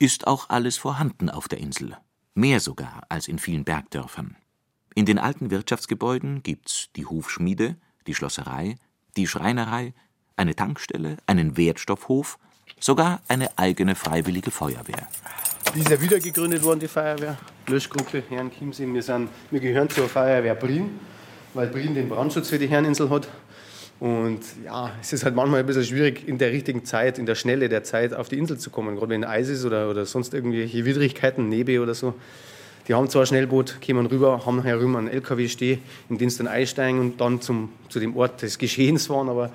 [0.00, 1.96] Ist auch alles vorhanden auf der Insel.
[2.34, 4.34] Mehr sogar als in vielen Bergdörfern.
[4.96, 7.76] In den alten Wirtschaftsgebäuden gibt's die Hufschmiede,
[8.08, 8.74] die Schlosserei,
[9.16, 9.94] die Schreinerei,
[10.34, 12.40] eine Tankstelle, einen Wertstoffhof,
[12.80, 15.08] sogar eine eigene freiwillige Feuerwehr.
[15.72, 17.38] Die ist ja wieder gegründet worden, die Feuerwehr.
[17.68, 18.92] Löschgruppe Herrn Chiemsee.
[18.92, 20.98] Wir, sind, wir gehören zur Feuerwehr Brien,
[21.54, 23.28] weil Brien den Brandschutz für die Herreninsel hat.
[24.00, 27.36] Und ja, es ist halt manchmal ein bisschen schwierig, in der richtigen Zeit, in der
[27.36, 28.96] Schnelle der Zeit auf die Insel zu kommen.
[28.96, 32.14] Gerade wenn Eis ist oder, oder sonst irgendwelche Widrigkeiten, Nebel oder so.
[32.86, 36.38] Die haben zwar ein Schnellboot, kommen rüber, haben herum einen LKW stehen, in den sie
[36.38, 39.50] dann einsteigen und dann zum, zu dem Ort des Geschehens fahren, aber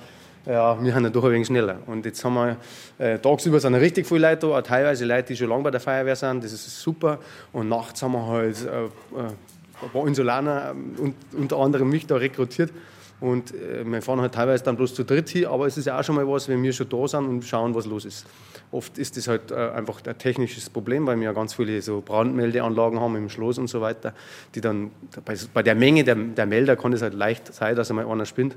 [0.47, 1.77] ja, wir sind ja doch ein wenig schneller.
[1.85, 2.57] Und jetzt haben wir
[2.97, 6.15] äh, tagsüber sind richtig viele Leute da, teilweise Leute, die schon lange bei der Feuerwehr
[6.15, 7.19] sind, das ist super.
[7.53, 9.31] Und nachts haben wir halt äh, äh
[9.87, 12.71] paar Insulaner, äh, unter anderem mich, da rekrutiert.
[13.21, 15.99] Und äh, wir fahren halt teilweise dann bloß zu dritt hier, aber es ist ja
[15.99, 18.25] auch schon mal was, wenn wir schon da sind und schauen, was los ist.
[18.71, 22.01] Oft ist das halt äh, einfach ein technisches Problem, weil wir ja ganz viele so
[22.01, 24.13] Brandmeldeanlagen haben im Schloss und so weiter,
[24.55, 24.91] die dann
[25.25, 28.25] bei, bei der Menge der, der Melder kann es halt leicht sein, dass einmal einer
[28.25, 28.55] spinnt.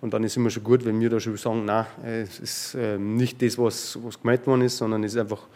[0.00, 2.74] Und dann ist es immer schon gut, wenn wir da schon sagen, nein, es ist
[2.74, 5.46] äh, nicht das, was, was gemeint worden ist, sondern es ist einfach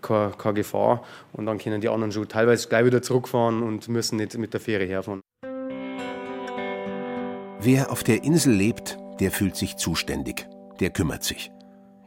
[0.00, 1.02] keine, keine Gefahr.
[1.32, 4.60] Und dann können die anderen schon teilweise gleich wieder zurückfahren und müssen nicht mit der
[4.60, 5.20] Fähre herfahren.
[7.62, 10.48] Wer auf der Insel lebt, der fühlt sich zuständig,
[10.80, 11.50] der kümmert sich.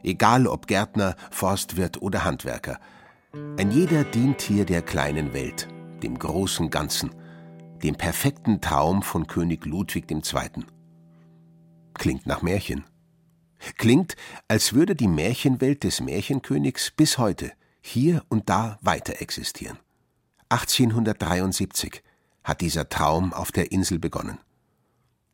[0.02, 2.80] Egal ob Gärtner, Forstwirt oder Handwerker.
[3.56, 5.68] Ein jeder dient hier der kleinen Welt,
[6.02, 7.14] dem großen Ganzen,
[7.82, 10.64] dem perfekten Traum von König Ludwig II.
[11.94, 12.84] Klingt nach Märchen.
[13.78, 14.16] Klingt,
[14.48, 17.52] als würde die Märchenwelt des Märchenkönigs bis heute
[17.86, 19.78] hier und da weiter existieren.
[20.48, 22.02] 1873
[22.42, 24.38] hat dieser Traum auf der Insel begonnen.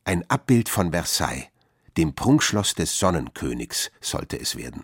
[0.04, 1.46] Ein Abbild von Versailles,
[1.96, 4.82] dem Prunkschloss des Sonnenkönigs, sollte es werden.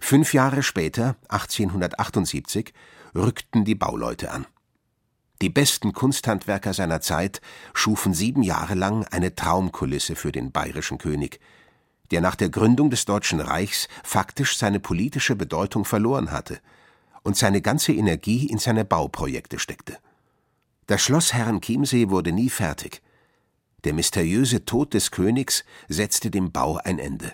[0.00, 2.72] Fünf Jahre später, 1878,
[3.14, 4.46] rückten die Bauleute an.
[5.42, 7.42] Die besten Kunsthandwerker seiner Zeit
[7.74, 11.40] schufen sieben Jahre lang eine Traumkulisse für den bayerischen König,
[12.12, 16.60] der nach der Gründung des Deutschen Reichs faktisch seine politische Bedeutung verloren hatte
[17.22, 19.96] und seine ganze Energie in seine Bauprojekte steckte.
[20.86, 23.00] Das Schloss Herrenchiemsee wurde nie fertig.
[23.84, 27.32] Der mysteriöse Tod des Königs setzte dem Bau ein Ende.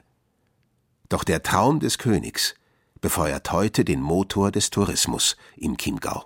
[1.08, 2.54] Doch der Traum des Königs
[3.00, 6.24] befeuert heute den Motor des Tourismus im Chiemgau.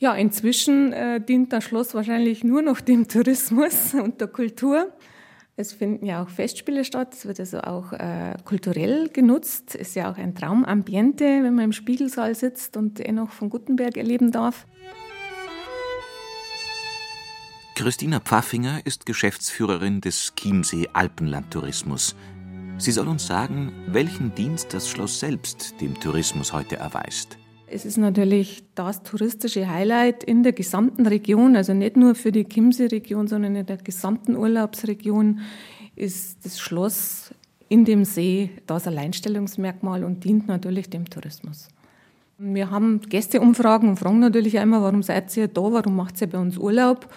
[0.00, 4.92] Ja, inzwischen äh, dient das Schloss wahrscheinlich nur noch dem Tourismus und der Kultur.
[5.60, 9.74] Es finden ja auch Festspiele statt, es wird also auch äh, kulturell genutzt.
[9.74, 13.50] Es ist ja auch ein Traumambiente, wenn man im Spiegelsaal sitzt und eh noch von
[13.50, 14.68] Gutenberg erleben darf.
[17.74, 22.14] Christina Pfaffinger ist Geschäftsführerin des Chiemsee Alpenlandtourismus.
[22.78, 27.36] Sie soll uns sagen, welchen Dienst das Schloss selbst dem Tourismus heute erweist.
[27.70, 32.44] Es ist natürlich das touristische Highlight in der gesamten Region, also nicht nur für die
[32.44, 35.40] Chiemsee-Region, sondern in der gesamten Urlaubsregion
[35.94, 37.34] ist das Schloss
[37.68, 41.68] in dem See das Alleinstellungsmerkmal und dient natürlich dem Tourismus.
[42.38, 46.38] Wir haben Gästeumfragen und fragen natürlich einmal, warum seid ihr da, warum macht ihr bei
[46.38, 47.12] uns Urlaub?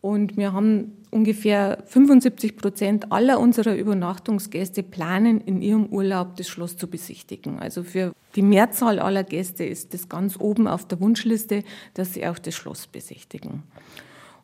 [0.00, 6.76] Und wir haben ungefähr 75 Prozent aller unserer Übernachtungsgäste planen, in ihrem Urlaub das Schloss
[6.76, 7.58] zu besichtigen.
[7.58, 12.26] Also für die Mehrzahl aller Gäste ist das ganz oben auf der Wunschliste, dass sie
[12.26, 13.62] auch das Schloss besichtigen.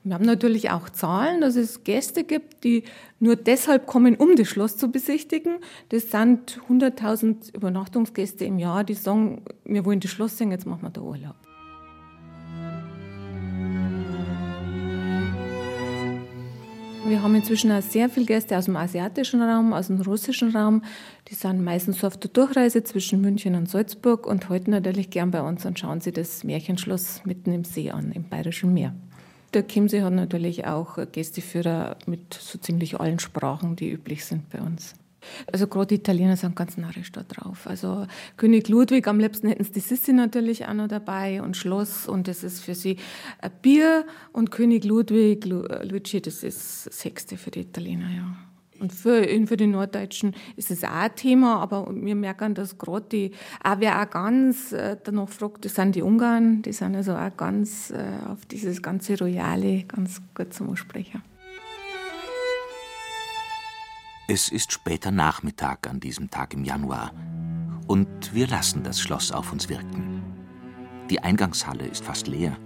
[0.04, 2.84] Und wir haben natürlich auch Zahlen, dass es Gäste gibt, die
[3.20, 5.56] nur deshalb kommen, um das Schloss zu besichtigen.
[5.88, 10.82] Das sind 100.000 Übernachtungsgäste im Jahr, die sagen, wir wollen das Schloss sehen, jetzt machen
[10.82, 11.36] wir da Urlaub.
[17.06, 20.82] Wir haben inzwischen auch sehr viele Gäste aus dem asiatischen Raum, aus dem russischen Raum.
[21.28, 25.42] Die sind meistens auf der Durchreise zwischen München und Salzburg und heute natürlich gern bei
[25.42, 28.94] uns und schauen sich das Märchenschloss mitten im See an, im Bayerischen Meer.
[29.52, 34.62] Der Chiemsee hat natürlich auch Gästeführer mit so ziemlich allen Sprachen, die üblich sind bei
[34.62, 34.94] uns.
[35.52, 37.66] Also gerade die Italiener sind ganz narrisch da drauf.
[37.66, 38.06] Also
[38.36, 42.28] König Ludwig, am liebsten hätten sie die Sissi natürlich auch noch dabei und Schloss und
[42.28, 42.96] das ist für sie
[43.40, 48.36] ein Bier und König Ludwig, Luigi, das ist das Sechste für die Italiener, ja.
[48.80, 53.06] Und für, für die Norddeutschen ist es auch ein Thema, aber wir merken, dass gerade
[53.10, 53.30] die,
[53.62, 57.36] auch wer auch ganz äh, danach fragt, das sind die Ungarn, die sind also auch
[57.36, 61.22] ganz äh, auf dieses ganze Royale ganz gut zum Sprechen.
[64.26, 67.12] Es ist später Nachmittag an diesem Tag im Januar
[67.86, 70.22] und wir lassen das Schloss auf uns wirken.
[71.10, 72.56] Die Eingangshalle ist fast leer.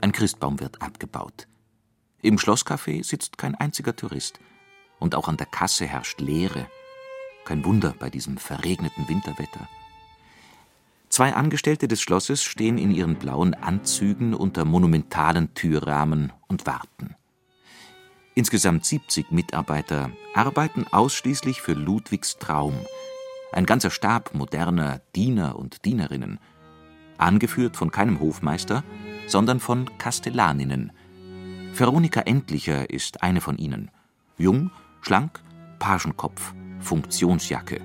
[0.00, 1.48] Ein Christbaum wird abgebaut.
[2.20, 4.38] Im Schlosscafé sitzt kein einziger Tourist
[5.00, 6.68] und auch an der Kasse herrscht Leere.
[7.44, 9.68] Kein Wunder bei diesem verregneten Winterwetter.
[11.08, 17.16] Zwei Angestellte des Schlosses stehen in ihren blauen Anzügen unter monumentalen Türrahmen und warten.
[18.34, 22.74] Insgesamt 70 Mitarbeiter arbeiten ausschließlich für Ludwigs Traum.
[23.52, 26.38] Ein ganzer Stab moderner Diener und Dienerinnen.
[27.18, 28.84] Angeführt von keinem Hofmeister,
[29.26, 30.92] sondern von Kastellaninnen.
[31.74, 33.90] Veronika Endlicher ist eine von ihnen.
[34.38, 34.70] Jung,
[35.02, 35.40] schlank,
[35.78, 37.82] Pagenkopf, Funktionsjacke.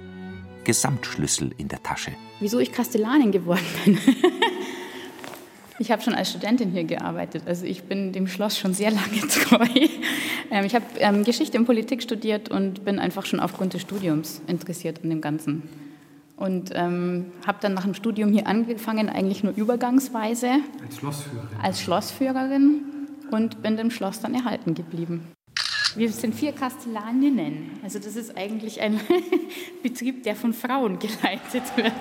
[0.64, 2.14] Gesamtschlüssel in der Tasche.
[2.40, 3.98] Wieso ich Kastellanin geworden bin?
[5.80, 9.20] Ich habe schon als Studentin hier gearbeitet, also ich bin dem Schloss schon sehr lange
[9.28, 9.88] treu.
[10.50, 14.42] Ähm, ich habe ähm, Geschichte und Politik studiert und bin einfach schon aufgrund des Studiums
[14.48, 15.64] interessiert an dem Ganzen.
[16.36, 20.60] Und ähm, habe dann nach dem Studium hier angefangen, eigentlich nur übergangsweise.
[20.84, 21.60] Als Schlossführerin.
[21.62, 22.82] Als Schlossführerin
[23.32, 25.28] und bin dem Schloss dann erhalten geblieben.
[25.96, 27.72] Wir sind vier Kastellaninnen.
[27.84, 29.00] Also das ist eigentlich ein
[29.84, 31.94] Betrieb, der von Frauen geleitet wird.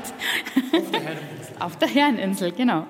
[0.72, 1.56] Auf der Herreninsel.
[1.58, 2.86] Auf der Herreninsel, genau.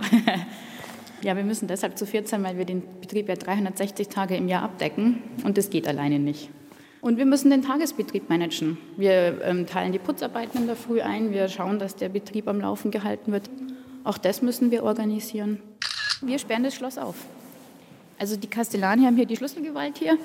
[1.22, 4.48] Ja, wir müssen deshalb zu viert sein, weil wir den Betrieb ja 360 Tage im
[4.48, 6.50] Jahr abdecken und das geht alleine nicht.
[7.00, 8.78] Und wir müssen den Tagesbetrieb managen.
[8.96, 12.60] Wir ähm, teilen die Putzarbeiten in der Früh ein, wir schauen, dass der Betrieb am
[12.60, 13.48] Laufen gehalten wird.
[14.04, 15.60] Auch das müssen wir organisieren.
[16.20, 17.16] Wir sperren das Schloss auf.
[18.18, 20.18] Also die Kastellani haben hier die Schlüsselgewalt hier.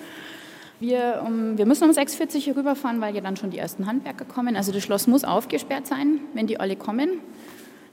[0.79, 4.25] Wir, um, wir müssen um 6.40 Uhr rüberfahren, weil ja dann schon die ersten Handwerker
[4.25, 4.55] kommen.
[4.55, 7.19] Also das Schloss muss aufgesperrt sein, wenn die alle kommen.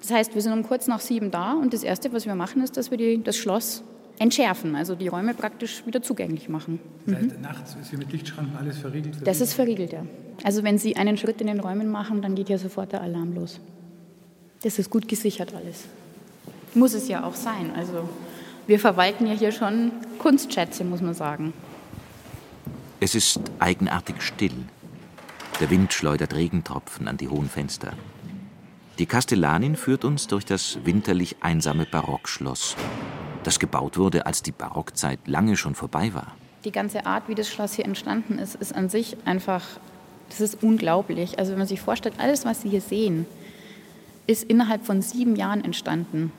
[0.00, 2.62] Das heißt, wir sind um kurz nach sieben da und das Erste, was wir machen,
[2.62, 3.82] ist, dass wir die, das Schloss
[4.18, 6.80] entschärfen, also die Räume praktisch wieder zugänglich machen.
[7.06, 7.40] Das heißt, mhm.
[7.40, 9.16] nachts ist hier mit Lichtschranken alles verriegelt?
[9.16, 9.26] verriegelt?
[9.26, 10.04] Das ist verriegelt, ja.
[10.44, 13.34] Also wenn Sie einen Schritt in den Räumen machen, dann geht ja sofort der Alarm
[13.34, 13.60] los.
[14.62, 15.84] Das ist gut gesichert alles.
[16.74, 17.72] Muss es ja auch sein.
[17.76, 18.08] Also
[18.66, 21.52] wir verwalten ja hier schon Kunstschätze, muss man sagen.
[23.00, 24.52] Es ist eigenartig still.
[25.60, 27.92] Der Wind schleudert Regentropfen an die hohen Fenster.
[28.98, 32.74] Die Kastellanin führt uns durch das winterlich einsame Barockschloss,
[33.44, 36.34] das gebaut wurde, als die Barockzeit lange schon vorbei war.
[36.64, 39.64] Die ganze Art, wie das Schloss hier entstanden ist, ist an sich einfach,
[40.30, 41.38] das ist unglaublich.
[41.38, 43.26] Also wenn man sich vorstellt, alles, was Sie hier sehen,
[44.26, 46.32] ist innerhalb von sieben Jahren entstanden.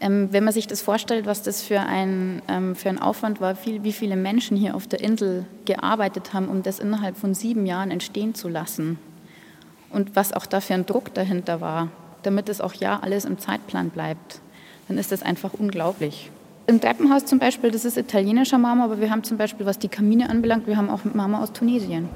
[0.00, 3.54] Ähm, wenn man sich das vorstellt, was das für ein, ähm, für ein Aufwand war,
[3.54, 7.66] viel, wie viele Menschen hier auf der Insel gearbeitet haben, um das innerhalb von sieben
[7.66, 8.98] Jahren entstehen zu lassen.
[9.90, 11.88] Und was auch da für ein Druck dahinter war,
[12.22, 14.40] damit es auch ja alles im Zeitplan bleibt,
[14.88, 16.30] dann ist das einfach unglaublich.
[16.66, 19.88] Im Treppenhaus zum Beispiel, das ist italienischer Marmor, aber wir haben zum Beispiel, was die
[19.88, 22.08] Kamine anbelangt, wir haben auch Marmor aus Tunesien.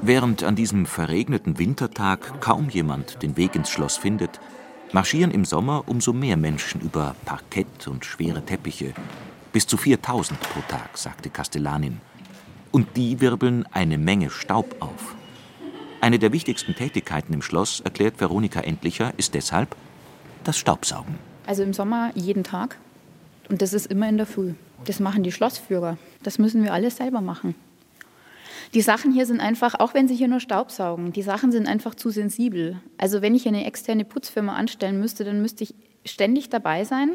[0.00, 4.40] Während an diesem verregneten Wintertag kaum jemand den Weg ins Schloss findet,
[4.92, 8.94] marschieren im Sommer umso mehr Menschen über Parkett und schwere Teppiche.
[9.52, 12.00] Bis zu 4000 pro Tag, sagte Castellanin.
[12.70, 15.14] Und die wirbeln eine Menge Staub auf.
[16.00, 19.76] Eine der wichtigsten Tätigkeiten im Schloss, erklärt Veronika Endlicher, ist deshalb
[20.44, 21.16] das Staubsaugen.
[21.46, 22.78] Also im Sommer jeden Tag.
[23.50, 24.54] Und das ist immer in der Früh.
[24.86, 25.98] Das machen die Schlossführer.
[26.22, 27.54] Das müssen wir alles selber machen.
[28.72, 31.66] Die Sachen hier sind einfach, auch wenn sie hier nur Staub saugen, die Sachen sind
[31.66, 32.80] einfach zu sensibel.
[32.98, 35.74] Also wenn ich eine externe Putzfirma anstellen müsste, dann müsste ich
[36.06, 37.10] ständig dabei sein.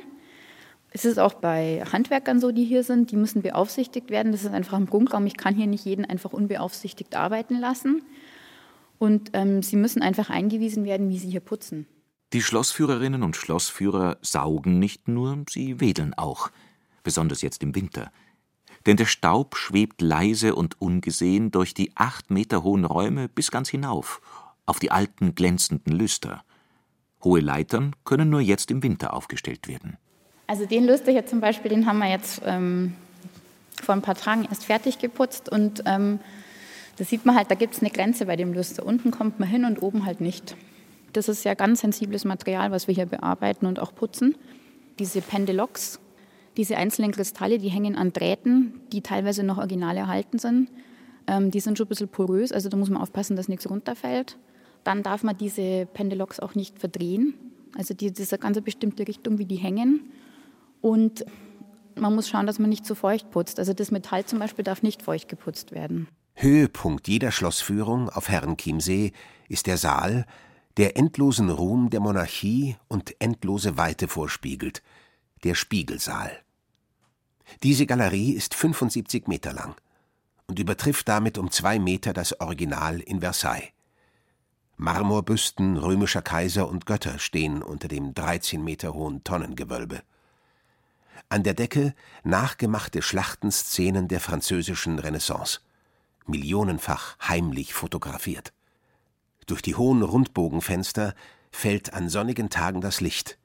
[0.91, 4.32] Es ist auch bei Handwerkern so, die hier sind, die müssen beaufsichtigt werden.
[4.32, 5.26] Das ist einfach ein Prunkraum.
[5.26, 8.02] Ich kann hier nicht jeden einfach unbeaufsichtigt arbeiten lassen.
[8.97, 11.88] Und ähm, sie müssen einfach eingewiesen werden, wie sie hier putzen.
[12.34, 16.49] Die Schlossführerinnen und Schlossführer saugen nicht nur, sie wedeln auch,
[17.03, 18.12] besonders jetzt im Winter
[18.86, 23.69] denn der Staub schwebt leise und ungesehen durch die acht Meter hohen Räume bis ganz
[23.69, 24.21] hinauf,
[24.65, 26.43] auf die alten glänzenden Lüster.
[27.23, 29.97] Hohe Leitern können nur jetzt im Winter aufgestellt werden.
[30.47, 32.95] Also den Lüster hier zum Beispiel, den haben wir jetzt ähm,
[33.81, 36.19] vor ein paar Tagen erst fertig geputzt und ähm,
[36.97, 38.86] da sieht man halt, da gibt es eine Grenze bei dem Lüster.
[38.86, 40.55] Unten kommt man hin und oben halt nicht.
[41.13, 44.36] Das ist ja ganz sensibles Material, was wir hier bearbeiten und auch putzen.
[44.99, 45.99] Diese Pendelox,
[46.58, 50.69] diese einzelnen Kristalle, die hängen an Drähten, die teilweise noch original erhalten sind.
[51.27, 54.38] Ähm, die sind schon ein bisschen porös, also da muss man aufpassen, dass nichts runterfällt.
[54.84, 57.34] Dann darf man diese Pendeloks auch nicht verdrehen.
[57.77, 60.12] Also die, diese ganz bestimmte Richtung, wie die hängen.
[60.81, 61.25] Und
[61.95, 63.60] man muss schauen, dass man nicht zu feucht putzt.
[63.60, 66.08] Also das Metall zum Beispiel darf nicht feucht geputzt werden.
[66.36, 69.13] Höhepunkt jeder Schlossführung auf Herrenchiemsee
[69.48, 70.26] ist der Saal,
[70.78, 74.84] der endlosen Ruhm der Monarchie und endlose Weite vorspiegelt,
[75.45, 76.32] der Spiegelsaal.
[77.63, 79.76] Diese Galerie ist 75 Meter lang
[80.48, 83.71] und übertrifft damit um zwei Meter das Original in Versailles.
[84.78, 90.04] Marmorbüsten römischer Kaiser und Götter stehen unter dem 13 Meter hohen Tonnengewölbe.
[91.30, 95.62] An der Decke nachgemachte Schlachtenszenen der französischen Renaissance,
[96.27, 98.53] millionenfach heimlich fotografiert.
[99.45, 101.13] Durch die hohen Rundbogenfenster
[101.51, 103.38] fällt an sonnigen Tagen das Licht,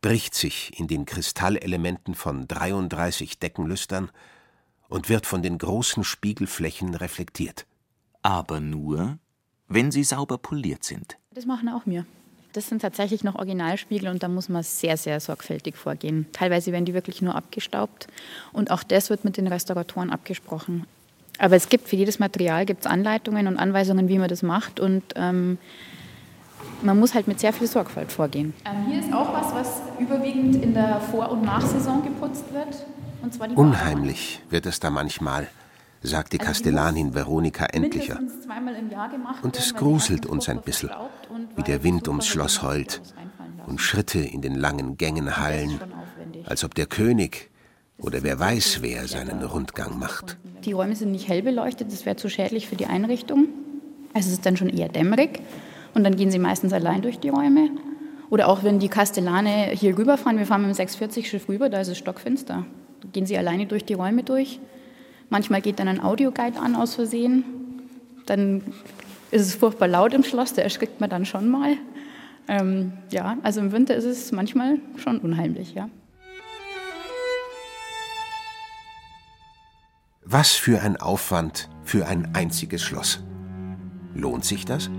[0.00, 4.10] bricht sich in den Kristallelementen von 33 Deckenlüstern
[4.88, 7.66] und wird von den großen Spiegelflächen reflektiert.
[8.22, 9.18] Aber nur,
[9.68, 11.18] wenn sie sauber poliert sind.
[11.32, 12.06] Das machen auch wir.
[12.52, 16.26] Das sind tatsächlich noch Originalspiegel und da muss man sehr, sehr sorgfältig vorgehen.
[16.32, 18.08] Teilweise werden die wirklich nur abgestaubt
[18.52, 20.86] und auch das wird mit den Restauratoren abgesprochen.
[21.38, 25.02] Aber es gibt für jedes Material gibt's Anleitungen und Anweisungen, wie man das macht und
[25.14, 25.58] ähm,
[26.82, 28.54] man muss halt mit sehr viel Sorgfalt vorgehen.
[28.64, 32.84] Ähm, hier ist auch was, was überwiegend in der Vor- und Nachsaison geputzt wird.
[33.56, 35.48] Unheimlich wird es da manchmal,
[36.02, 38.20] sagt die also Kastellanin Veronika Endlicher.
[39.42, 40.90] Und es gruselt uns ein bisschen,
[41.56, 43.02] wie der Wind ums Schloss heult
[43.66, 45.80] und Schritte in den langen Gängen hallen,
[46.46, 47.50] als ob der König
[48.00, 50.36] oder wer weiß wer seinen Rundgang macht.
[50.64, 53.48] Die Räume sind nicht hell beleuchtet, das wäre zu schädlich für die Einrichtung.
[54.14, 55.40] Also es ist dann schon eher dämmerig
[55.94, 57.70] und dann gehen sie meistens allein durch die Räume.
[58.30, 61.88] Oder auch wenn die Kastellane hier rüberfahren, wir fahren mit dem 640-Schiff rüber, da ist
[61.88, 62.66] es stockfinster.
[63.00, 64.60] Da gehen sie alleine durch die Räume durch.
[65.30, 67.44] Manchmal geht dann ein Audioguide an aus Versehen.
[68.26, 68.62] Dann
[69.30, 71.76] ist es furchtbar laut im Schloss, da erschrickt man dann schon mal.
[72.48, 75.88] Ähm, ja, also im Winter ist es manchmal schon unheimlich, ja.
[80.30, 83.24] Was für ein Aufwand für ein einziges Schloss.
[84.14, 84.90] Lohnt sich das?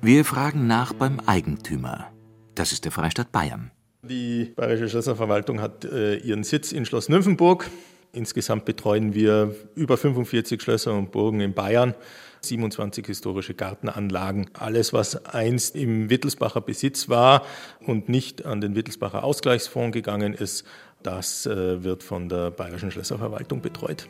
[0.00, 2.06] Wir fragen nach beim Eigentümer.
[2.54, 3.72] Das ist der Freistaat Bayern.
[4.04, 7.68] Die Bayerische Schlösserverwaltung hat äh, ihren Sitz in Schloss Nymphenburg.
[8.12, 11.94] Insgesamt betreuen wir über 45 Schlösser und Burgen in Bayern,
[12.42, 14.50] 27 historische Gartenanlagen.
[14.52, 17.44] Alles, was einst im Wittelsbacher Besitz war
[17.80, 20.64] und nicht an den Wittelsbacher Ausgleichsfonds gegangen ist,
[21.02, 24.08] das äh, wird von der Bayerischen Schlösserverwaltung betreut.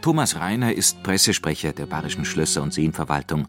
[0.00, 3.48] Thomas Reiner ist Pressesprecher der Bayerischen Schlösser- und Seenverwaltung.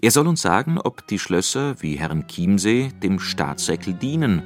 [0.00, 4.42] Er soll uns sagen, ob die Schlösser wie Herren Chiemsee dem Staatssäckel dienen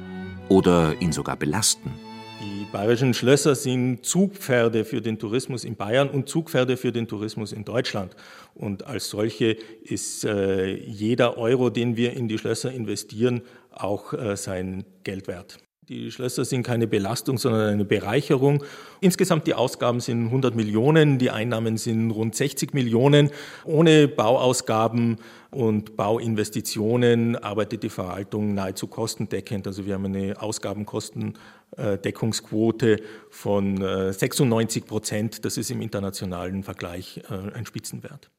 [0.49, 1.91] oder ihn sogar belasten.
[2.39, 7.53] Die bayerischen Schlösser sind Zugpferde für den Tourismus in Bayern und Zugpferde für den Tourismus
[7.53, 8.15] in Deutschland.
[8.53, 13.41] Und als solche ist äh, jeder Euro, den wir in die Schlösser investieren,
[13.71, 15.57] auch äh, sein Geld wert.
[15.89, 18.61] Die Schlösser sind keine Belastung, sondern eine Bereicherung.
[18.99, 23.31] Insgesamt die Ausgaben sind 100 Millionen, die Einnahmen sind rund 60 Millionen.
[23.63, 25.15] Ohne Bauausgaben
[25.49, 29.65] und Bauinvestitionen arbeitet die Verwaltung nahezu kostendeckend.
[29.65, 32.97] Also wir haben eine Ausgabenkostendeckungsquote
[33.29, 35.45] von 96 äh, Prozent.
[35.45, 38.29] Das ist im internationalen Vergleich äh, ein Spitzenwert.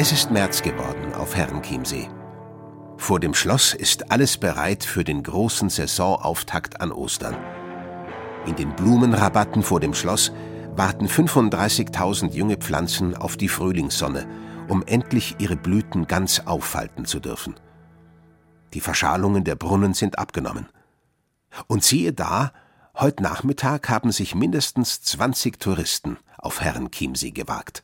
[0.00, 2.08] Es ist März geworden auf Herrenchiemsee.
[2.98, 7.36] Vor dem Schloss ist alles bereit für den großen Saisonauftakt an Ostern.
[8.46, 10.30] In den Blumenrabatten vor dem Schloss
[10.76, 14.28] warten 35.000 junge Pflanzen auf die Frühlingssonne,
[14.68, 17.56] um endlich ihre Blüten ganz auffalten zu dürfen.
[18.74, 20.68] Die Verschalungen der Brunnen sind abgenommen.
[21.66, 22.52] Und siehe da,
[22.94, 27.82] heute Nachmittag haben sich mindestens 20 Touristen auf Herrenchiemsee gewagt.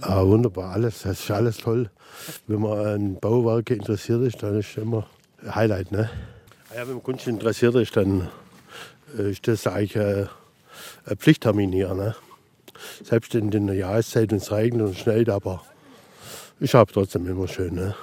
[0.00, 1.90] Ah, wunderbar, alles, das ist alles toll.
[2.46, 5.06] Wenn man an Bauwerke interessiert ist, dann ist das immer
[5.42, 5.92] ein Highlight.
[5.92, 6.10] Ne?
[6.70, 8.28] Ah ja, wenn man Kunst interessiert ist, dann
[9.18, 10.28] äh, ist das eigentlich ein,
[11.04, 11.92] ein Pflichttermin hier.
[11.94, 12.14] Ne?
[13.02, 15.62] Selbst in der Jahreszeit, wenn es regnet und schneit, aber
[16.58, 17.74] ich habe trotzdem immer schön.
[17.74, 17.94] Ne?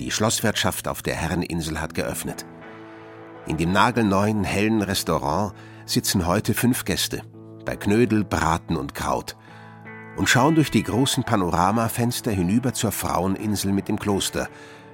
[0.00, 2.46] Die Schlosswirtschaft auf der Herreninsel hat geöffnet.
[3.46, 5.52] In dem nagelneuen, hellen Restaurant
[5.90, 7.22] sitzen heute fünf Gäste
[7.64, 9.36] bei Knödel, Braten und Kraut
[10.16, 14.48] und schauen durch die großen Panoramafenster hinüber zur Fraueninsel mit dem Kloster,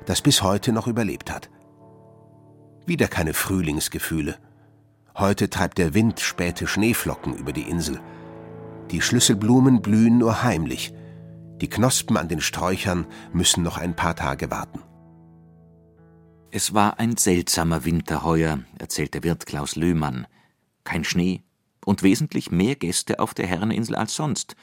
[0.07, 1.51] das bis heute noch überlebt hat.
[2.86, 4.36] Wieder keine Frühlingsgefühle.
[5.16, 8.01] Heute treibt der Wind späte Schneeflocken über die Insel.
[8.90, 10.94] Die Schlüsselblumen blühen nur heimlich.
[11.61, 14.80] Die Knospen an den Sträuchern müssen noch ein paar Tage warten.
[16.51, 20.26] Es war ein seltsamer Winter heuer, erzählt der Wirt Klaus Löhmann
[20.87, 21.43] kein Schnee
[21.84, 24.57] und wesentlich mehr Gäste auf der Herreninsel als sonst.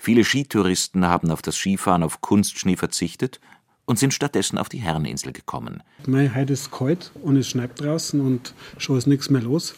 [0.00, 3.40] Viele Skitouristen haben auf das Skifahren auf Kunstschnee verzichtet
[3.84, 5.82] und sind stattdessen auf die Herreninsel gekommen.
[6.06, 9.74] Mei, heute ist kalt und es schneit draußen und schon ist nichts mehr los.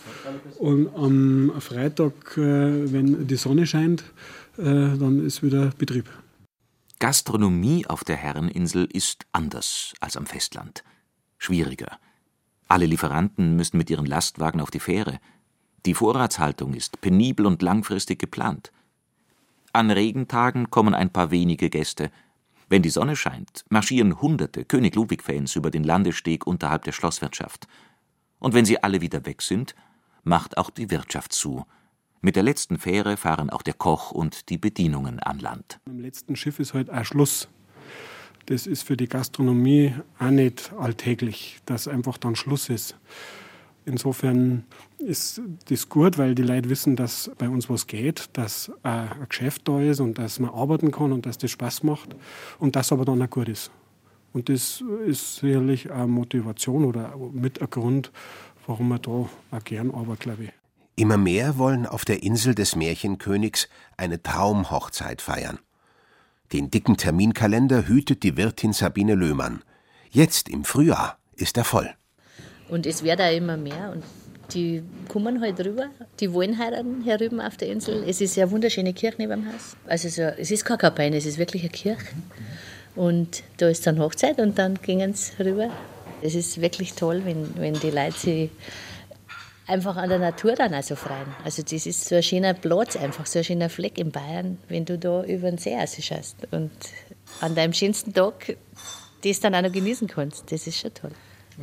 [0.58, 4.02] Und am Freitag, äh, wenn die Sonne scheint,
[4.56, 6.08] äh, dann ist wieder Betrieb.
[7.00, 10.84] Gastronomie auf der Herreninsel ist anders als am Festland.
[11.38, 11.98] Schwieriger.
[12.68, 15.18] Alle Lieferanten müssen mit ihren Lastwagen auf die Fähre.
[15.86, 18.72] Die Vorratshaltung ist penibel und langfristig geplant.
[19.72, 22.10] An Regentagen kommen ein paar wenige Gäste.
[22.70, 27.66] Wenn die Sonne scheint, marschieren hunderte König Ludwig-Fans über den Landesteg unterhalb der Schlosswirtschaft.
[28.38, 29.74] Und wenn sie alle wieder weg sind,
[30.22, 31.66] macht auch die Wirtschaft zu.
[32.22, 35.80] Mit der letzten Fähre fahren auch der Koch und die Bedienungen an Land.
[35.86, 37.48] Am letzten Schiff ist heute halt auch Schluss.
[38.46, 42.96] Das ist für die Gastronomie auch nicht alltäglich, dass einfach dann Schluss ist.
[43.86, 44.64] Insofern
[44.98, 49.68] ist das gut, weil die Leute wissen, dass bei uns was geht, dass ein Geschäft
[49.68, 52.16] da ist und dass man arbeiten kann und dass das Spaß macht
[52.58, 53.70] und das aber dann auch gut ist.
[54.32, 58.10] Und das ist sicherlich eine Motivation oder mit ein Grund,
[58.66, 59.30] warum man da auch
[59.64, 60.52] gern arbeitet, glaube ich.
[60.96, 65.58] Immer mehr wollen auf der Insel des Märchenkönigs eine Traumhochzeit feiern.
[66.52, 69.62] Den dicken Terminkalender hütet die Wirtin Sabine Löhmann.
[70.10, 71.94] Jetzt im Frühjahr ist er voll.
[72.68, 73.92] Und es wird auch immer mehr.
[73.92, 74.02] Und
[74.52, 75.90] die kommen halt rüber,
[76.20, 78.04] die wollen heiraten hier rüben auf der Insel.
[78.06, 79.76] Es ist ja eine wunderschöne Kirche neben dem Haus.
[79.86, 82.06] Also so, es ist keine Kapelle, es ist wirklich eine Kirche.
[82.94, 85.70] Und da ist dann Hochzeit und dann gingen sie rüber.
[86.22, 88.50] Es ist wirklich toll, wenn, wenn die Leute sich
[89.66, 91.26] einfach an der Natur dann auch so freuen.
[91.44, 94.84] Also das ist so ein schöner Platz, einfach so ein schöner Fleck in Bayern, wenn
[94.84, 96.70] du da über den See schaust und
[97.40, 98.56] an deinem schönsten Tag
[99.24, 100.52] das dann auch noch genießen kannst.
[100.52, 101.12] Das ist schon toll.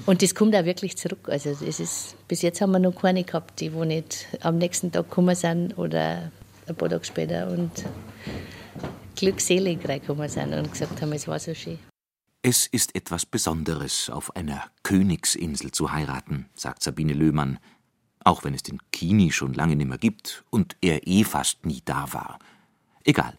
[0.06, 1.28] Und das kommt auch wirklich zurück.
[1.30, 4.92] Also das ist, bis jetzt haben wir noch keine gehabt, die wo nicht am nächsten
[4.92, 6.32] Tag gekommen sind oder
[6.68, 7.72] ein paar Tage später und
[9.16, 11.80] glückselig reingekommen sind und gesagt haben, es war so schön.
[12.44, 17.60] Es ist etwas Besonderes, auf einer Königsinsel zu heiraten, sagt Sabine Löhmann,
[18.24, 22.12] auch wenn es den Kini schon lange nimmer gibt und er eh fast nie da
[22.14, 22.39] war.
[23.04, 23.38] Egal.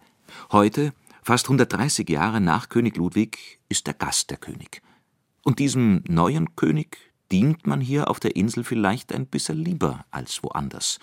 [0.53, 0.93] Heute,
[1.23, 4.83] fast 130 Jahre nach König Ludwig, ist der Gast der König.
[5.45, 6.99] Und diesem neuen König
[7.31, 10.99] dient man hier auf der Insel vielleicht ein bisschen lieber als woanders.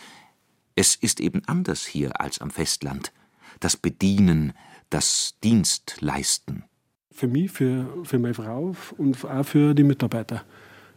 [0.75, 3.11] Es ist eben anders hier als am Festland.
[3.59, 4.53] Das Bedienen,
[4.89, 6.63] das Dienstleisten.
[7.11, 10.45] Für mich, für, für meine Frau und auch für die Mitarbeiter.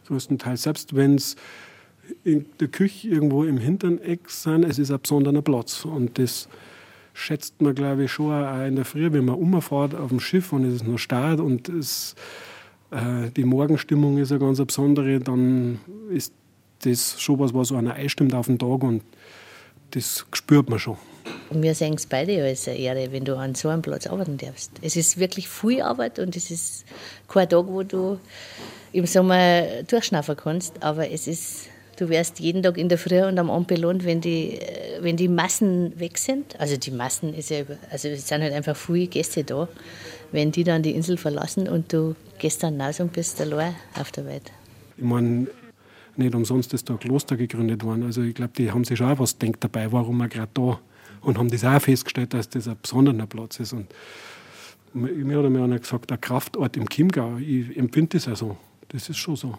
[0.07, 0.63] Größtenteils.
[0.63, 1.35] Selbst wenn es
[2.23, 5.83] in der Küche irgendwo im hinteren Eck sind, es ist ein besonderer Platz.
[5.83, 6.47] Und das
[7.13, 10.53] schätzt man, glaube ich, schon auch in der Früh, wenn man umfährt auf dem Schiff
[10.53, 12.15] und es ist noch stark und es
[13.35, 15.79] die Morgenstimmung ist eine ganz besondere, dann
[16.11, 16.33] ist
[16.83, 19.01] das schon was, was einer einstimmt auf den Tag und
[19.91, 20.97] das spürt man schon.
[21.51, 24.71] Wir sehen es beide als eine Ehre, wenn du an so einem Platz arbeiten darfst.
[24.81, 26.85] Es ist wirklich viel Arbeit und es ist
[27.27, 28.19] kein Tag, wo du
[28.91, 31.67] im Sommer durchschnaufen kannst, aber es ist,
[31.97, 34.59] du wirst jeden Tag in der Früh und am Abend belohnt, wenn die,
[35.01, 36.59] wenn die Massen weg sind.
[36.59, 39.67] Also die Massen ist ja, also es sind halt einfach viele Gäste da
[40.33, 44.11] wenn die dann die Insel verlassen und du gehst dann raus und bist allein auf
[44.11, 44.51] der Welt.
[44.97, 45.47] Ich meine,
[46.17, 48.03] nicht umsonst ist da Kloster gegründet worden.
[48.03, 50.79] Also ich glaube, die haben sich schon auch was denkt dabei, warum wir gerade da
[51.21, 53.73] und haben das auch festgestellt, dass das ein besonderer Platz ist.
[53.73, 53.87] Und
[54.93, 58.57] mir hat mir einer gesagt, der Kraftort im Chiemgau, ich empfinde das auch so.
[58.89, 59.57] Das ist schon so.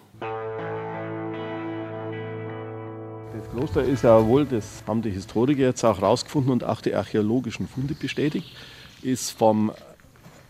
[3.35, 6.95] Das Kloster ist ja wohl, das haben die Historiker jetzt auch rausgefunden und auch die
[6.95, 8.57] archäologischen Funde bestätigt,
[9.03, 9.73] ist vom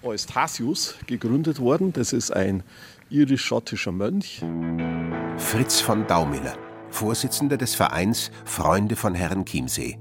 [0.02, 1.94] Eustathius gegründet worden.
[1.94, 2.62] Das ist ein
[3.08, 4.42] irisch-schottischer Mönch.
[5.38, 6.58] Fritz von Daumiller,
[6.90, 9.98] Vorsitzender des Vereins Freunde von Herrn Chiemsee.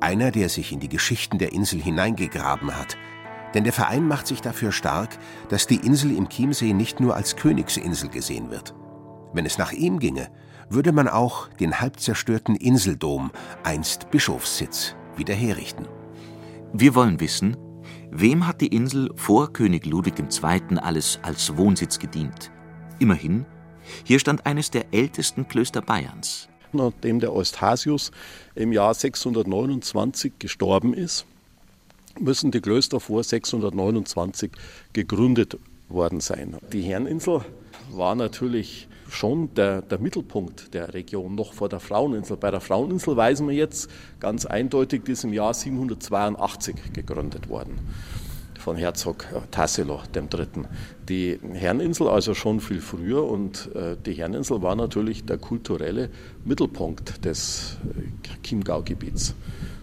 [0.00, 2.96] Einer, der sich in die Geschichten der Insel hineingegraben hat.
[3.54, 5.18] Denn der Verein macht sich dafür stark,
[5.50, 8.74] dass die Insel im Chiemsee nicht nur als Königsinsel gesehen wird.
[9.32, 10.30] Wenn es nach ihm ginge,
[10.68, 13.30] würde man auch den halb zerstörten Inseldom,
[13.62, 15.86] einst Bischofssitz, wieder herrichten.
[16.72, 17.56] Wir wollen wissen,
[18.16, 20.78] Wem hat die Insel vor König Ludwig II.
[20.78, 22.52] alles als Wohnsitz gedient?
[23.00, 23.44] Immerhin,
[24.04, 26.48] hier stand eines der ältesten Klöster Bayerns.
[26.72, 28.12] Nachdem der Eustathius
[28.54, 31.26] im Jahr 629 gestorben ist,
[32.20, 34.52] müssen die Klöster vor 629
[34.92, 35.58] gegründet
[35.88, 36.56] worden sein.
[36.72, 37.40] Die Herreninsel
[37.90, 42.36] war natürlich schon der, der, Mittelpunkt der Region, noch vor der Fraueninsel.
[42.36, 43.90] Bei der Fraueninsel weisen wir jetzt
[44.20, 47.78] ganz eindeutig, die ist im Jahr 782 gegründet worden
[48.64, 50.64] von Herzog Tassilo III.
[51.06, 56.08] Die Herreninsel also schon viel früher und äh, die Herreninsel war natürlich der kulturelle
[56.46, 59.34] Mittelpunkt des äh, Chiemgau-Gebiets.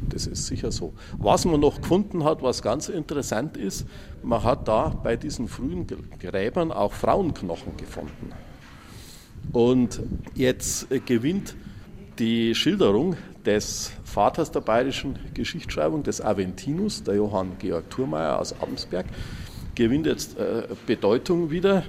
[0.10, 0.94] Das ist sicher so.
[1.20, 3.86] Was man noch gefunden hat, was ganz interessant ist,
[4.24, 5.86] man hat da bei diesen frühen
[6.20, 8.32] Gräbern auch Frauenknochen gefunden.
[9.54, 10.02] Und
[10.34, 11.56] jetzt gewinnt
[12.20, 19.06] die Schilderung des Vaters der bayerischen Geschichtsschreibung, des Aventinus, der Johann Georg Thurmeier aus Abensberg,
[19.76, 21.84] gewinnt jetzt äh, Bedeutung wieder.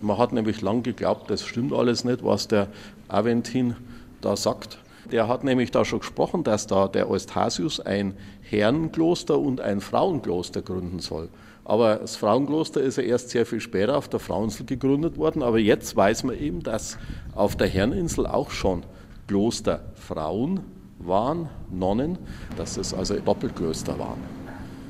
[0.00, 2.68] Man hat nämlich lang geglaubt, das stimmt alles nicht, was der
[3.08, 3.76] Aventin
[4.20, 4.78] da sagt.
[5.10, 10.60] Der hat nämlich da schon gesprochen, dass da der Eustathius ein Herrenkloster und ein Frauenkloster
[10.60, 11.28] gründen soll.
[11.68, 15.42] Aber das Frauenkloster ist ja erst sehr viel später auf der Fraueninsel gegründet worden.
[15.42, 16.96] Aber jetzt weiß man eben, dass
[17.34, 18.84] auf der Herreninsel auch schon
[19.26, 20.60] Klosterfrauen
[20.98, 22.16] waren, Nonnen,
[22.56, 24.22] dass es also Doppelklöster waren.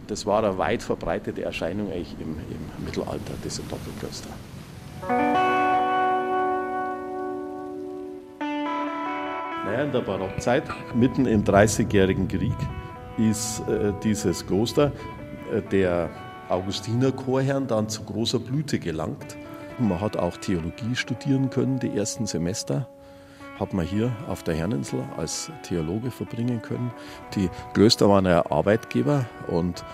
[0.07, 4.31] Das war eine weit verbreitete Erscheinung eigentlich im, im Mittelalter, diese Doppelklöster.
[9.64, 10.62] Naja, in der Barockzeit,
[10.95, 12.57] mitten im Dreißigjährigen Krieg,
[13.18, 14.93] ist äh, dieses Kloster
[15.53, 16.09] äh, der
[16.49, 19.36] Augustinerchorherren dann zu großer Blüte gelangt.
[19.78, 22.88] Man hat auch Theologie studieren können, die ersten Semester
[23.59, 26.92] hat man hier auf der Herreninsel als Theologe verbringen können.
[27.34, 29.84] Die Klöster waren ja Arbeitgeber und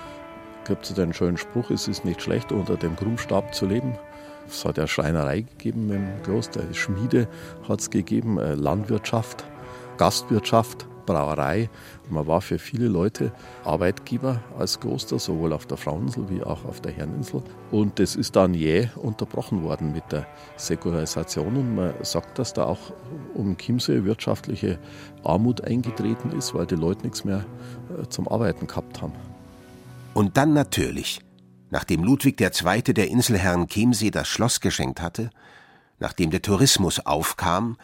[0.66, 3.98] gibt es den schönen Spruch, es ist nicht schlecht, unter dem Krummstab zu leben.
[4.46, 7.26] Es hat ja Schreinerei gegeben im Kloster, Schmiede
[7.68, 9.44] hat es gegeben, äh, Landwirtschaft,
[9.96, 11.70] Gastwirtschaft, Brauerei.
[12.10, 13.32] Man war für viele Leute
[13.64, 17.42] Arbeitgeber als Kloster, sowohl auf der Fraueninsel wie auch auf der Herreninsel.
[17.70, 20.26] Und das ist dann jäh unterbrochen worden mit der
[20.56, 21.56] Säkularisation.
[21.56, 22.92] Und man sagt, dass da auch
[23.34, 24.78] um Chiemsee wirtschaftliche
[25.22, 27.44] Armut eingetreten ist, weil die Leute nichts mehr
[27.98, 29.12] äh, zum Arbeiten gehabt haben.
[30.14, 31.20] Und dann natürlich,
[31.70, 32.82] nachdem Ludwig II.
[32.82, 35.30] der Inselherren Chiemsee das Schloss geschenkt hatte,
[35.98, 37.76] nachdem der Tourismus aufkam,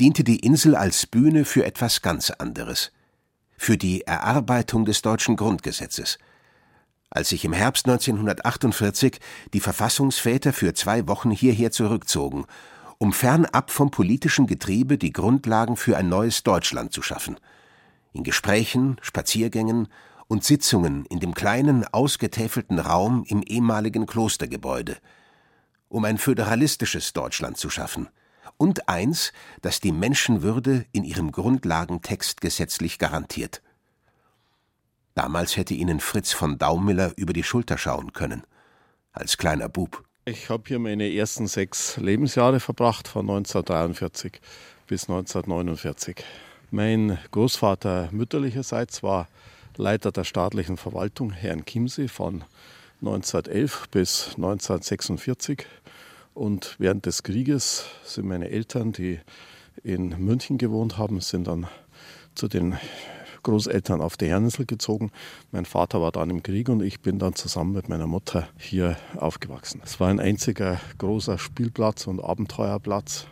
[0.00, 2.90] diente die Insel als Bühne für etwas ganz anderes,
[3.56, 6.18] für die Erarbeitung des deutschen Grundgesetzes.
[7.10, 9.20] Als sich im Herbst 1948
[9.52, 12.44] die Verfassungsväter für zwei Wochen hierher zurückzogen,
[12.98, 17.38] um fernab vom politischen Getriebe die Grundlagen für ein neues Deutschland zu schaffen.
[18.12, 19.88] In Gesprächen, Spaziergängen
[20.26, 24.96] und Sitzungen in dem kleinen, ausgetäfelten Raum im ehemaligen Klostergebäude,
[25.88, 28.08] um ein föderalistisches Deutschland zu schaffen–
[28.56, 29.32] und eins,
[29.62, 33.62] das die Menschenwürde in ihrem Grundlagentext gesetzlich garantiert.
[35.14, 38.42] Damals hätte ihnen Fritz von Daumiller über die Schulter schauen können,
[39.12, 40.04] als kleiner Bub.
[40.24, 44.40] Ich habe hier meine ersten sechs Lebensjahre verbracht, von 1943
[44.86, 46.24] bis 1949.
[46.70, 49.28] Mein Großvater mütterlicherseits war
[49.76, 52.42] Leiter der staatlichen Verwaltung, Herrn Chiemsee, von
[53.00, 55.66] 1911 bis 1946
[56.34, 59.20] und während des Krieges sind meine Eltern, die
[59.82, 61.66] in München gewohnt haben, sind dann
[62.34, 62.76] zu den
[63.44, 65.12] Großeltern auf die Herninsel gezogen.
[65.52, 68.96] Mein Vater war dann im Krieg und ich bin dann zusammen mit meiner Mutter hier
[69.16, 69.80] aufgewachsen.
[69.84, 73.26] Es war ein einziger großer Spielplatz und Abenteuerplatz.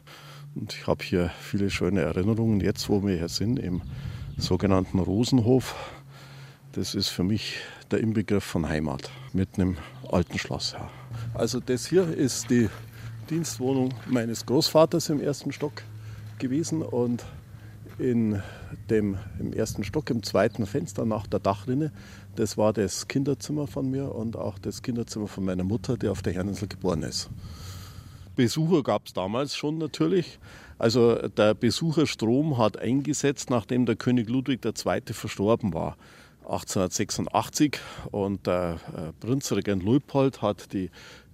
[0.54, 2.60] Und ich habe hier viele schöne Erinnerungen.
[2.60, 3.82] Jetzt, wo wir hier sind, im
[4.36, 5.74] sogenannten Rosenhof,
[6.72, 7.56] das ist für mich
[7.90, 9.76] der Inbegriff von Heimat, mitten im
[10.10, 10.72] alten Schloss.
[10.72, 10.90] Ja.
[11.34, 12.68] Also das hier ist die
[13.32, 15.84] Dienstwohnung meines Großvaters im ersten Stock
[16.38, 17.24] gewesen und
[17.98, 18.42] in
[18.90, 21.92] dem, im ersten Stock, im zweiten Fenster nach der Dachrinne,
[22.36, 26.20] das war das Kinderzimmer von mir und auch das Kinderzimmer von meiner Mutter, die auf
[26.20, 27.30] der Herreninsel geboren ist.
[28.36, 30.38] Besucher gab es damals schon natürlich.
[30.78, 35.00] Also der Besucherstrom hat eingesetzt, nachdem der König Ludwig II.
[35.14, 35.96] verstorben war.
[36.44, 37.78] 1886
[38.10, 40.90] und der äh, Prinzregent Luitpold hat die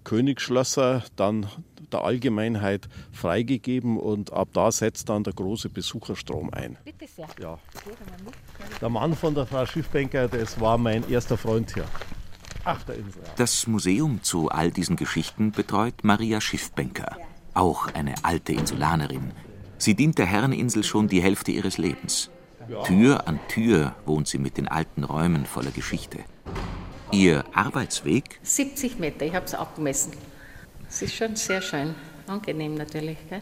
[0.09, 1.46] Königsschlösser dann
[1.92, 6.78] der Allgemeinheit freigegeben und ab da setzt dann der große Besucherstrom ein.
[6.82, 7.28] Bitte sehr.
[7.38, 7.59] Ja.
[8.80, 11.84] Der Mann von der Frau Schiffbanker, das war mein erster Freund hier.
[12.64, 13.22] Auf der Insel.
[13.36, 17.18] Das Museum zu all diesen Geschichten betreut Maria Schiffbanker,
[17.52, 19.32] auch eine alte Insulanerin.
[19.76, 22.30] Sie dient der Herreninsel schon die Hälfte ihres Lebens.
[22.84, 26.20] Tür an Tür wohnt sie mit den alten Räumen voller Geschichte.
[27.11, 28.38] Ihr Arbeitsweg?
[28.42, 30.12] 70 Meter, ich habe es abgemessen.
[30.88, 31.94] Es ist schon sehr schön,
[32.26, 33.16] angenehm natürlich.
[33.30, 33.40] Gell?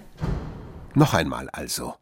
[0.94, 1.94] Noch einmal also.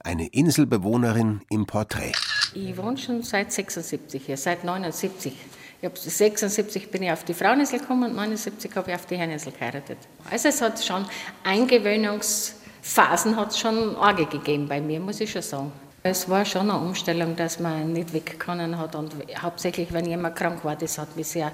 [0.00, 2.12] Eine Inselbewohnerin im Porträt.
[2.54, 5.34] Ich wohne schon seit 76 hier, seit 79.
[5.80, 9.16] Ich hab, 76 bin ich auf die Fraueninsel gekommen und 79 habe ich auf die
[9.16, 9.98] Herreninsel geheiratet.
[10.30, 11.04] Also es hat schon
[11.44, 15.72] Eingewöhnungsphasen hat schon arge gegeben bei mir, muss ich schon sagen.
[16.04, 20.34] Es war schon eine Umstellung, dass man nicht weg können hat und hauptsächlich, wenn jemand
[20.34, 21.52] krank war, das hat mich sehr,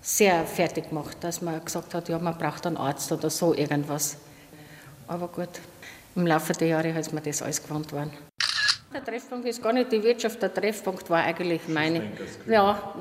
[0.00, 4.16] sehr fertig gemacht, dass man gesagt hat, ja, man braucht einen Arzt oder so irgendwas.
[5.06, 5.50] Aber gut,
[6.16, 8.10] im Laufe der Jahre ist mir das alles gewohnt worden.
[8.94, 12.10] Der Treffpunkt ist gar nicht die Wirtschaft, der Treffpunkt war eigentlich meine.
[12.46, 12.94] Ja,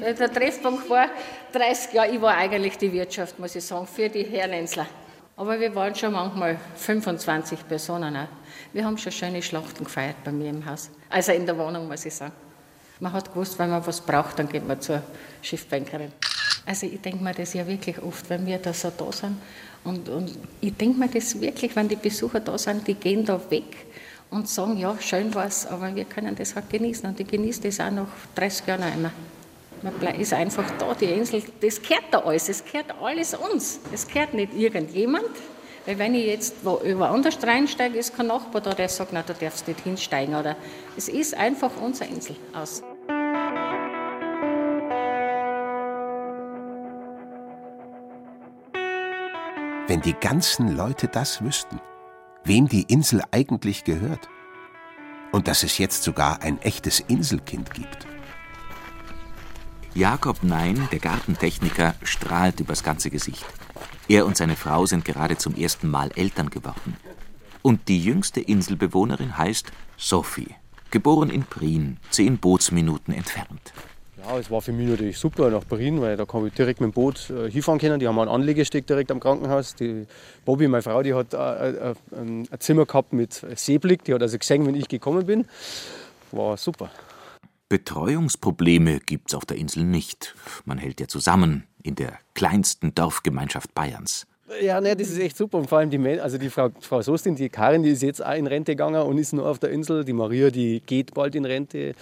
[0.00, 1.06] der Treffpunkt war
[1.52, 4.86] 30 Jahre, ich war eigentlich die Wirtschaft, muss ich sagen, für die Herrlenzler.
[5.36, 8.28] Aber wir waren schon manchmal 25 Personen auch.
[8.72, 10.90] Wir haben schon schöne Schlachten gefeiert bei mir im Haus.
[11.10, 12.32] Also in der Wohnung, muss ich sagen.
[13.00, 15.02] Man hat gewusst, wenn man was braucht, dann geht man zur
[15.42, 16.10] Schiffbankerin.
[16.64, 19.36] Also ich denke mir das ja wirklich oft, wenn wir da so da sind.
[19.84, 23.38] Und, und ich denke mir das wirklich, wenn die Besucher da sind, die gehen da
[23.50, 23.86] weg
[24.30, 27.10] und sagen, ja, schön war es, aber wir können das halt genießen.
[27.10, 29.12] Und ich genieße das auch noch 30 Jahre noch immer.
[29.86, 33.78] Man ist einfach da, die Insel, das gehört da alles, es gehört alles uns.
[33.92, 35.24] Es gehört nicht irgendjemand,
[35.84, 39.32] weil wenn ich jetzt wo woanders reinsteige, ist kein Nachbar da, der sagt, na, du
[39.32, 40.34] darfst nicht hinsteigen.
[40.34, 40.56] Oder
[40.96, 42.82] es ist einfach unsere Insel aus.
[49.86, 51.80] Wenn die ganzen Leute das wüssten,
[52.42, 54.28] wem die Insel eigentlich gehört.
[55.30, 58.15] Und dass es jetzt sogar ein echtes Inselkind gibt.
[59.96, 63.46] Jakob Nein, der Gartentechniker, strahlt übers ganze Gesicht.
[64.08, 66.98] Er und seine Frau sind gerade zum ersten Mal Eltern geworden.
[67.62, 70.54] Und die jüngste Inselbewohnerin heißt Sophie,
[70.90, 73.72] geboren in Prien, zehn Bootsminuten entfernt.
[74.22, 76.90] Ja, es war für mich natürlich super nach Berlin, weil da kann ich direkt mit
[76.90, 77.98] dem Boot äh, hinfahren können.
[77.98, 79.76] Die haben einen Anlegesteg direkt am Krankenhaus.
[79.76, 80.06] Die
[80.44, 84.04] Bobby, meine Frau, die hat äh, äh, ein Zimmer gehabt mit Seeblick.
[84.04, 85.46] Die hat also gesehen, wenn ich gekommen bin.
[86.32, 86.90] War super.
[87.68, 90.34] Betreuungsprobleme gibt's auf der Insel nicht.
[90.64, 94.26] Man hält ja zusammen in der kleinsten Dorfgemeinschaft Bayerns.
[94.62, 95.58] Ja, ne, das ist echt super.
[95.58, 98.34] Und vor allem die, also die Frau, Frau Sostin, die Karin, die ist jetzt auch
[98.34, 100.04] in Rente gegangen und ist nur auf der Insel.
[100.04, 101.94] Die Maria, die geht bald in Rente.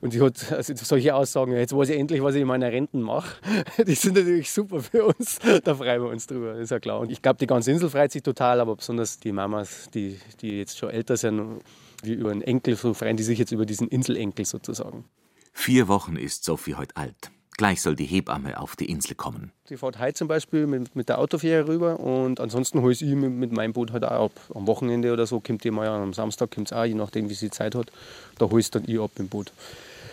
[0.00, 3.02] Und die hat also solche Aussagen, jetzt weiß ich endlich, was ich in meiner Renten
[3.02, 3.36] mache.
[3.86, 5.38] Die sind natürlich super für uns.
[5.62, 6.98] Da freuen wir uns drüber, ist ja klar.
[6.98, 10.58] Und ich glaube, die ganze Insel freut sich total, aber besonders die Mamas, die, die
[10.58, 11.60] jetzt schon älter sind,
[12.02, 15.04] wie über einen Enkel, so freuen die sich jetzt über diesen Inselenkel sozusagen.
[15.52, 17.30] Vier Wochen ist Sophie heute alt.
[17.58, 19.52] Gleich soll die Hebamme auf die Insel kommen.
[19.66, 23.14] Sie fährt heute zum Beispiel mit, mit der Autofähre rüber und ansonsten hole ich sie
[23.14, 24.32] mit, mit, meinem Boot halt auch ab.
[24.54, 27.34] Am Wochenende oder so kommt die mal, am Samstag kommt es auch, je nachdem wie
[27.34, 27.92] sie Zeit hat.
[28.38, 29.52] Da hole ich dann ich ab im Boot.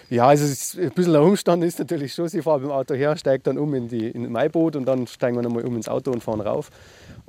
[0.09, 0.45] Ja, also
[0.81, 3.57] ein bisschen ein Umstand ist natürlich schon, sie fährt mit dem Auto her, steigt dann
[3.57, 6.21] um in, die, in mein Boot und dann steigen wir nochmal um ins Auto und
[6.21, 6.71] fahren rauf.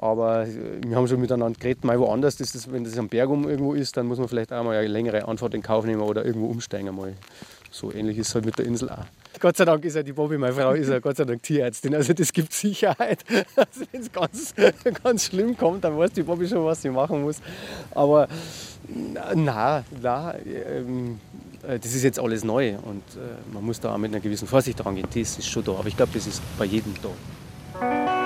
[0.03, 3.75] Aber wir haben schon miteinander geredet, mal woanders, das wenn das am Berg um irgendwo
[3.75, 6.47] ist, dann muss man vielleicht auch mal eine längere Anfahrt in Kauf nehmen oder irgendwo
[6.47, 6.97] umsteigen.
[6.97, 7.13] Mal.
[7.71, 9.05] So ähnlich ist es halt mit der Insel auch.
[9.39, 11.95] Gott sei Dank ist ja die Bobby, meine Frau, ist ja Gott sei Dank Tierärztin.
[11.95, 13.25] Also das gibt Sicherheit.
[13.57, 14.55] Also wenn es ganz,
[15.03, 17.37] ganz schlimm kommt, dann weiß die Bobby schon, was sie machen muss.
[17.95, 18.27] Aber
[19.35, 21.21] na, na, ähm,
[21.63, 24.83] das ist jetzt alles neu und äh, man muss da auch mit einer gewissen Vorsicht
[24.85, 25.07] rangehen.
[25.13, 25.73] Das ist schon da.
[25.73, 28.20] Aber ich glaube, das ist bei jedem da.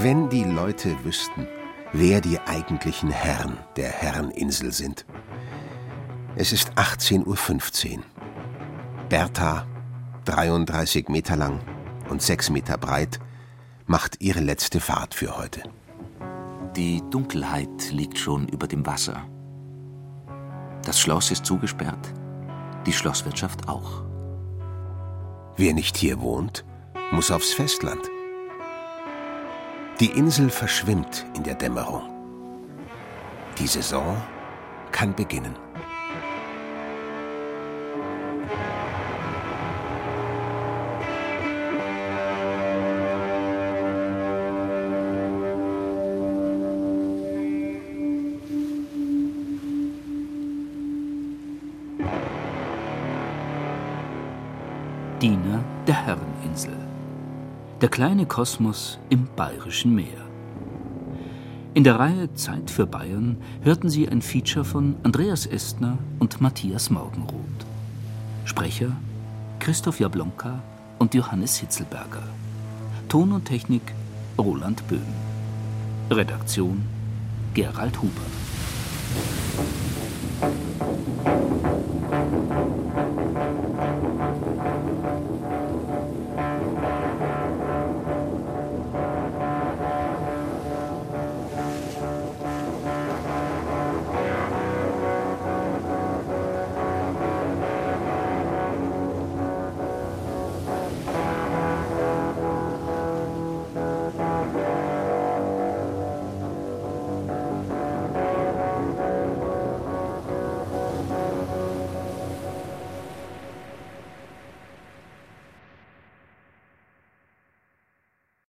[0.00, 1.48] Wenn die Leute wüssten,
[1.92, 5.04] wer die eigentlichen Herren der Herreninsel sind.
[6.36, 8.04] Es ist 18.15 Uhr.
[9.08, 9.66] Bertha,
[10.26, 11.58] 33 Meter lang
[12.08, 13.18] und 6 Meter breit,
[13.86, 15.64] macht ihre letzte Fahrt für heute.
[16.76, 19.24] Die Dunkelheit liegt schon über dem Wasser.
[20.84, 22.14] Das Schloss ist zugesperrt,
[22.86, 24.04] die Schlosswirtschaft auch.
[25.56, 26.64] Wer nicht hier wohnt,
[27.10, 28.08] muss aufs Festland.
[30.00, 32.02] Die Insel verschwimmt in der Dämmerung.
[33.58, 34.16] Die Saison
[34.92, 35.56] kann beginnen.
[55.20, 56.87] Diener der Herreninsel.
[57.80, 60.26] Der kleine Kosmos im Bayerischen Meer.
[61.74, 66.90] In der Reihe Zeit für Bayern hörten Sie ein Feature von Andreas Estner und Matthias
[66.90, 67.66] Morgenroth.
[68.44, 68.90] Sprecher
[69.60, 70.60] Christoph Jablonka
[70.98, 72.24] und Johannes Hitzelberger.
[73.08, 73.94] Ton und Technik
[74.36, 75.14] Roland Böhm.
[76.10, 76.84] Redaktion
[77.54, 78.26] Gerald Huber.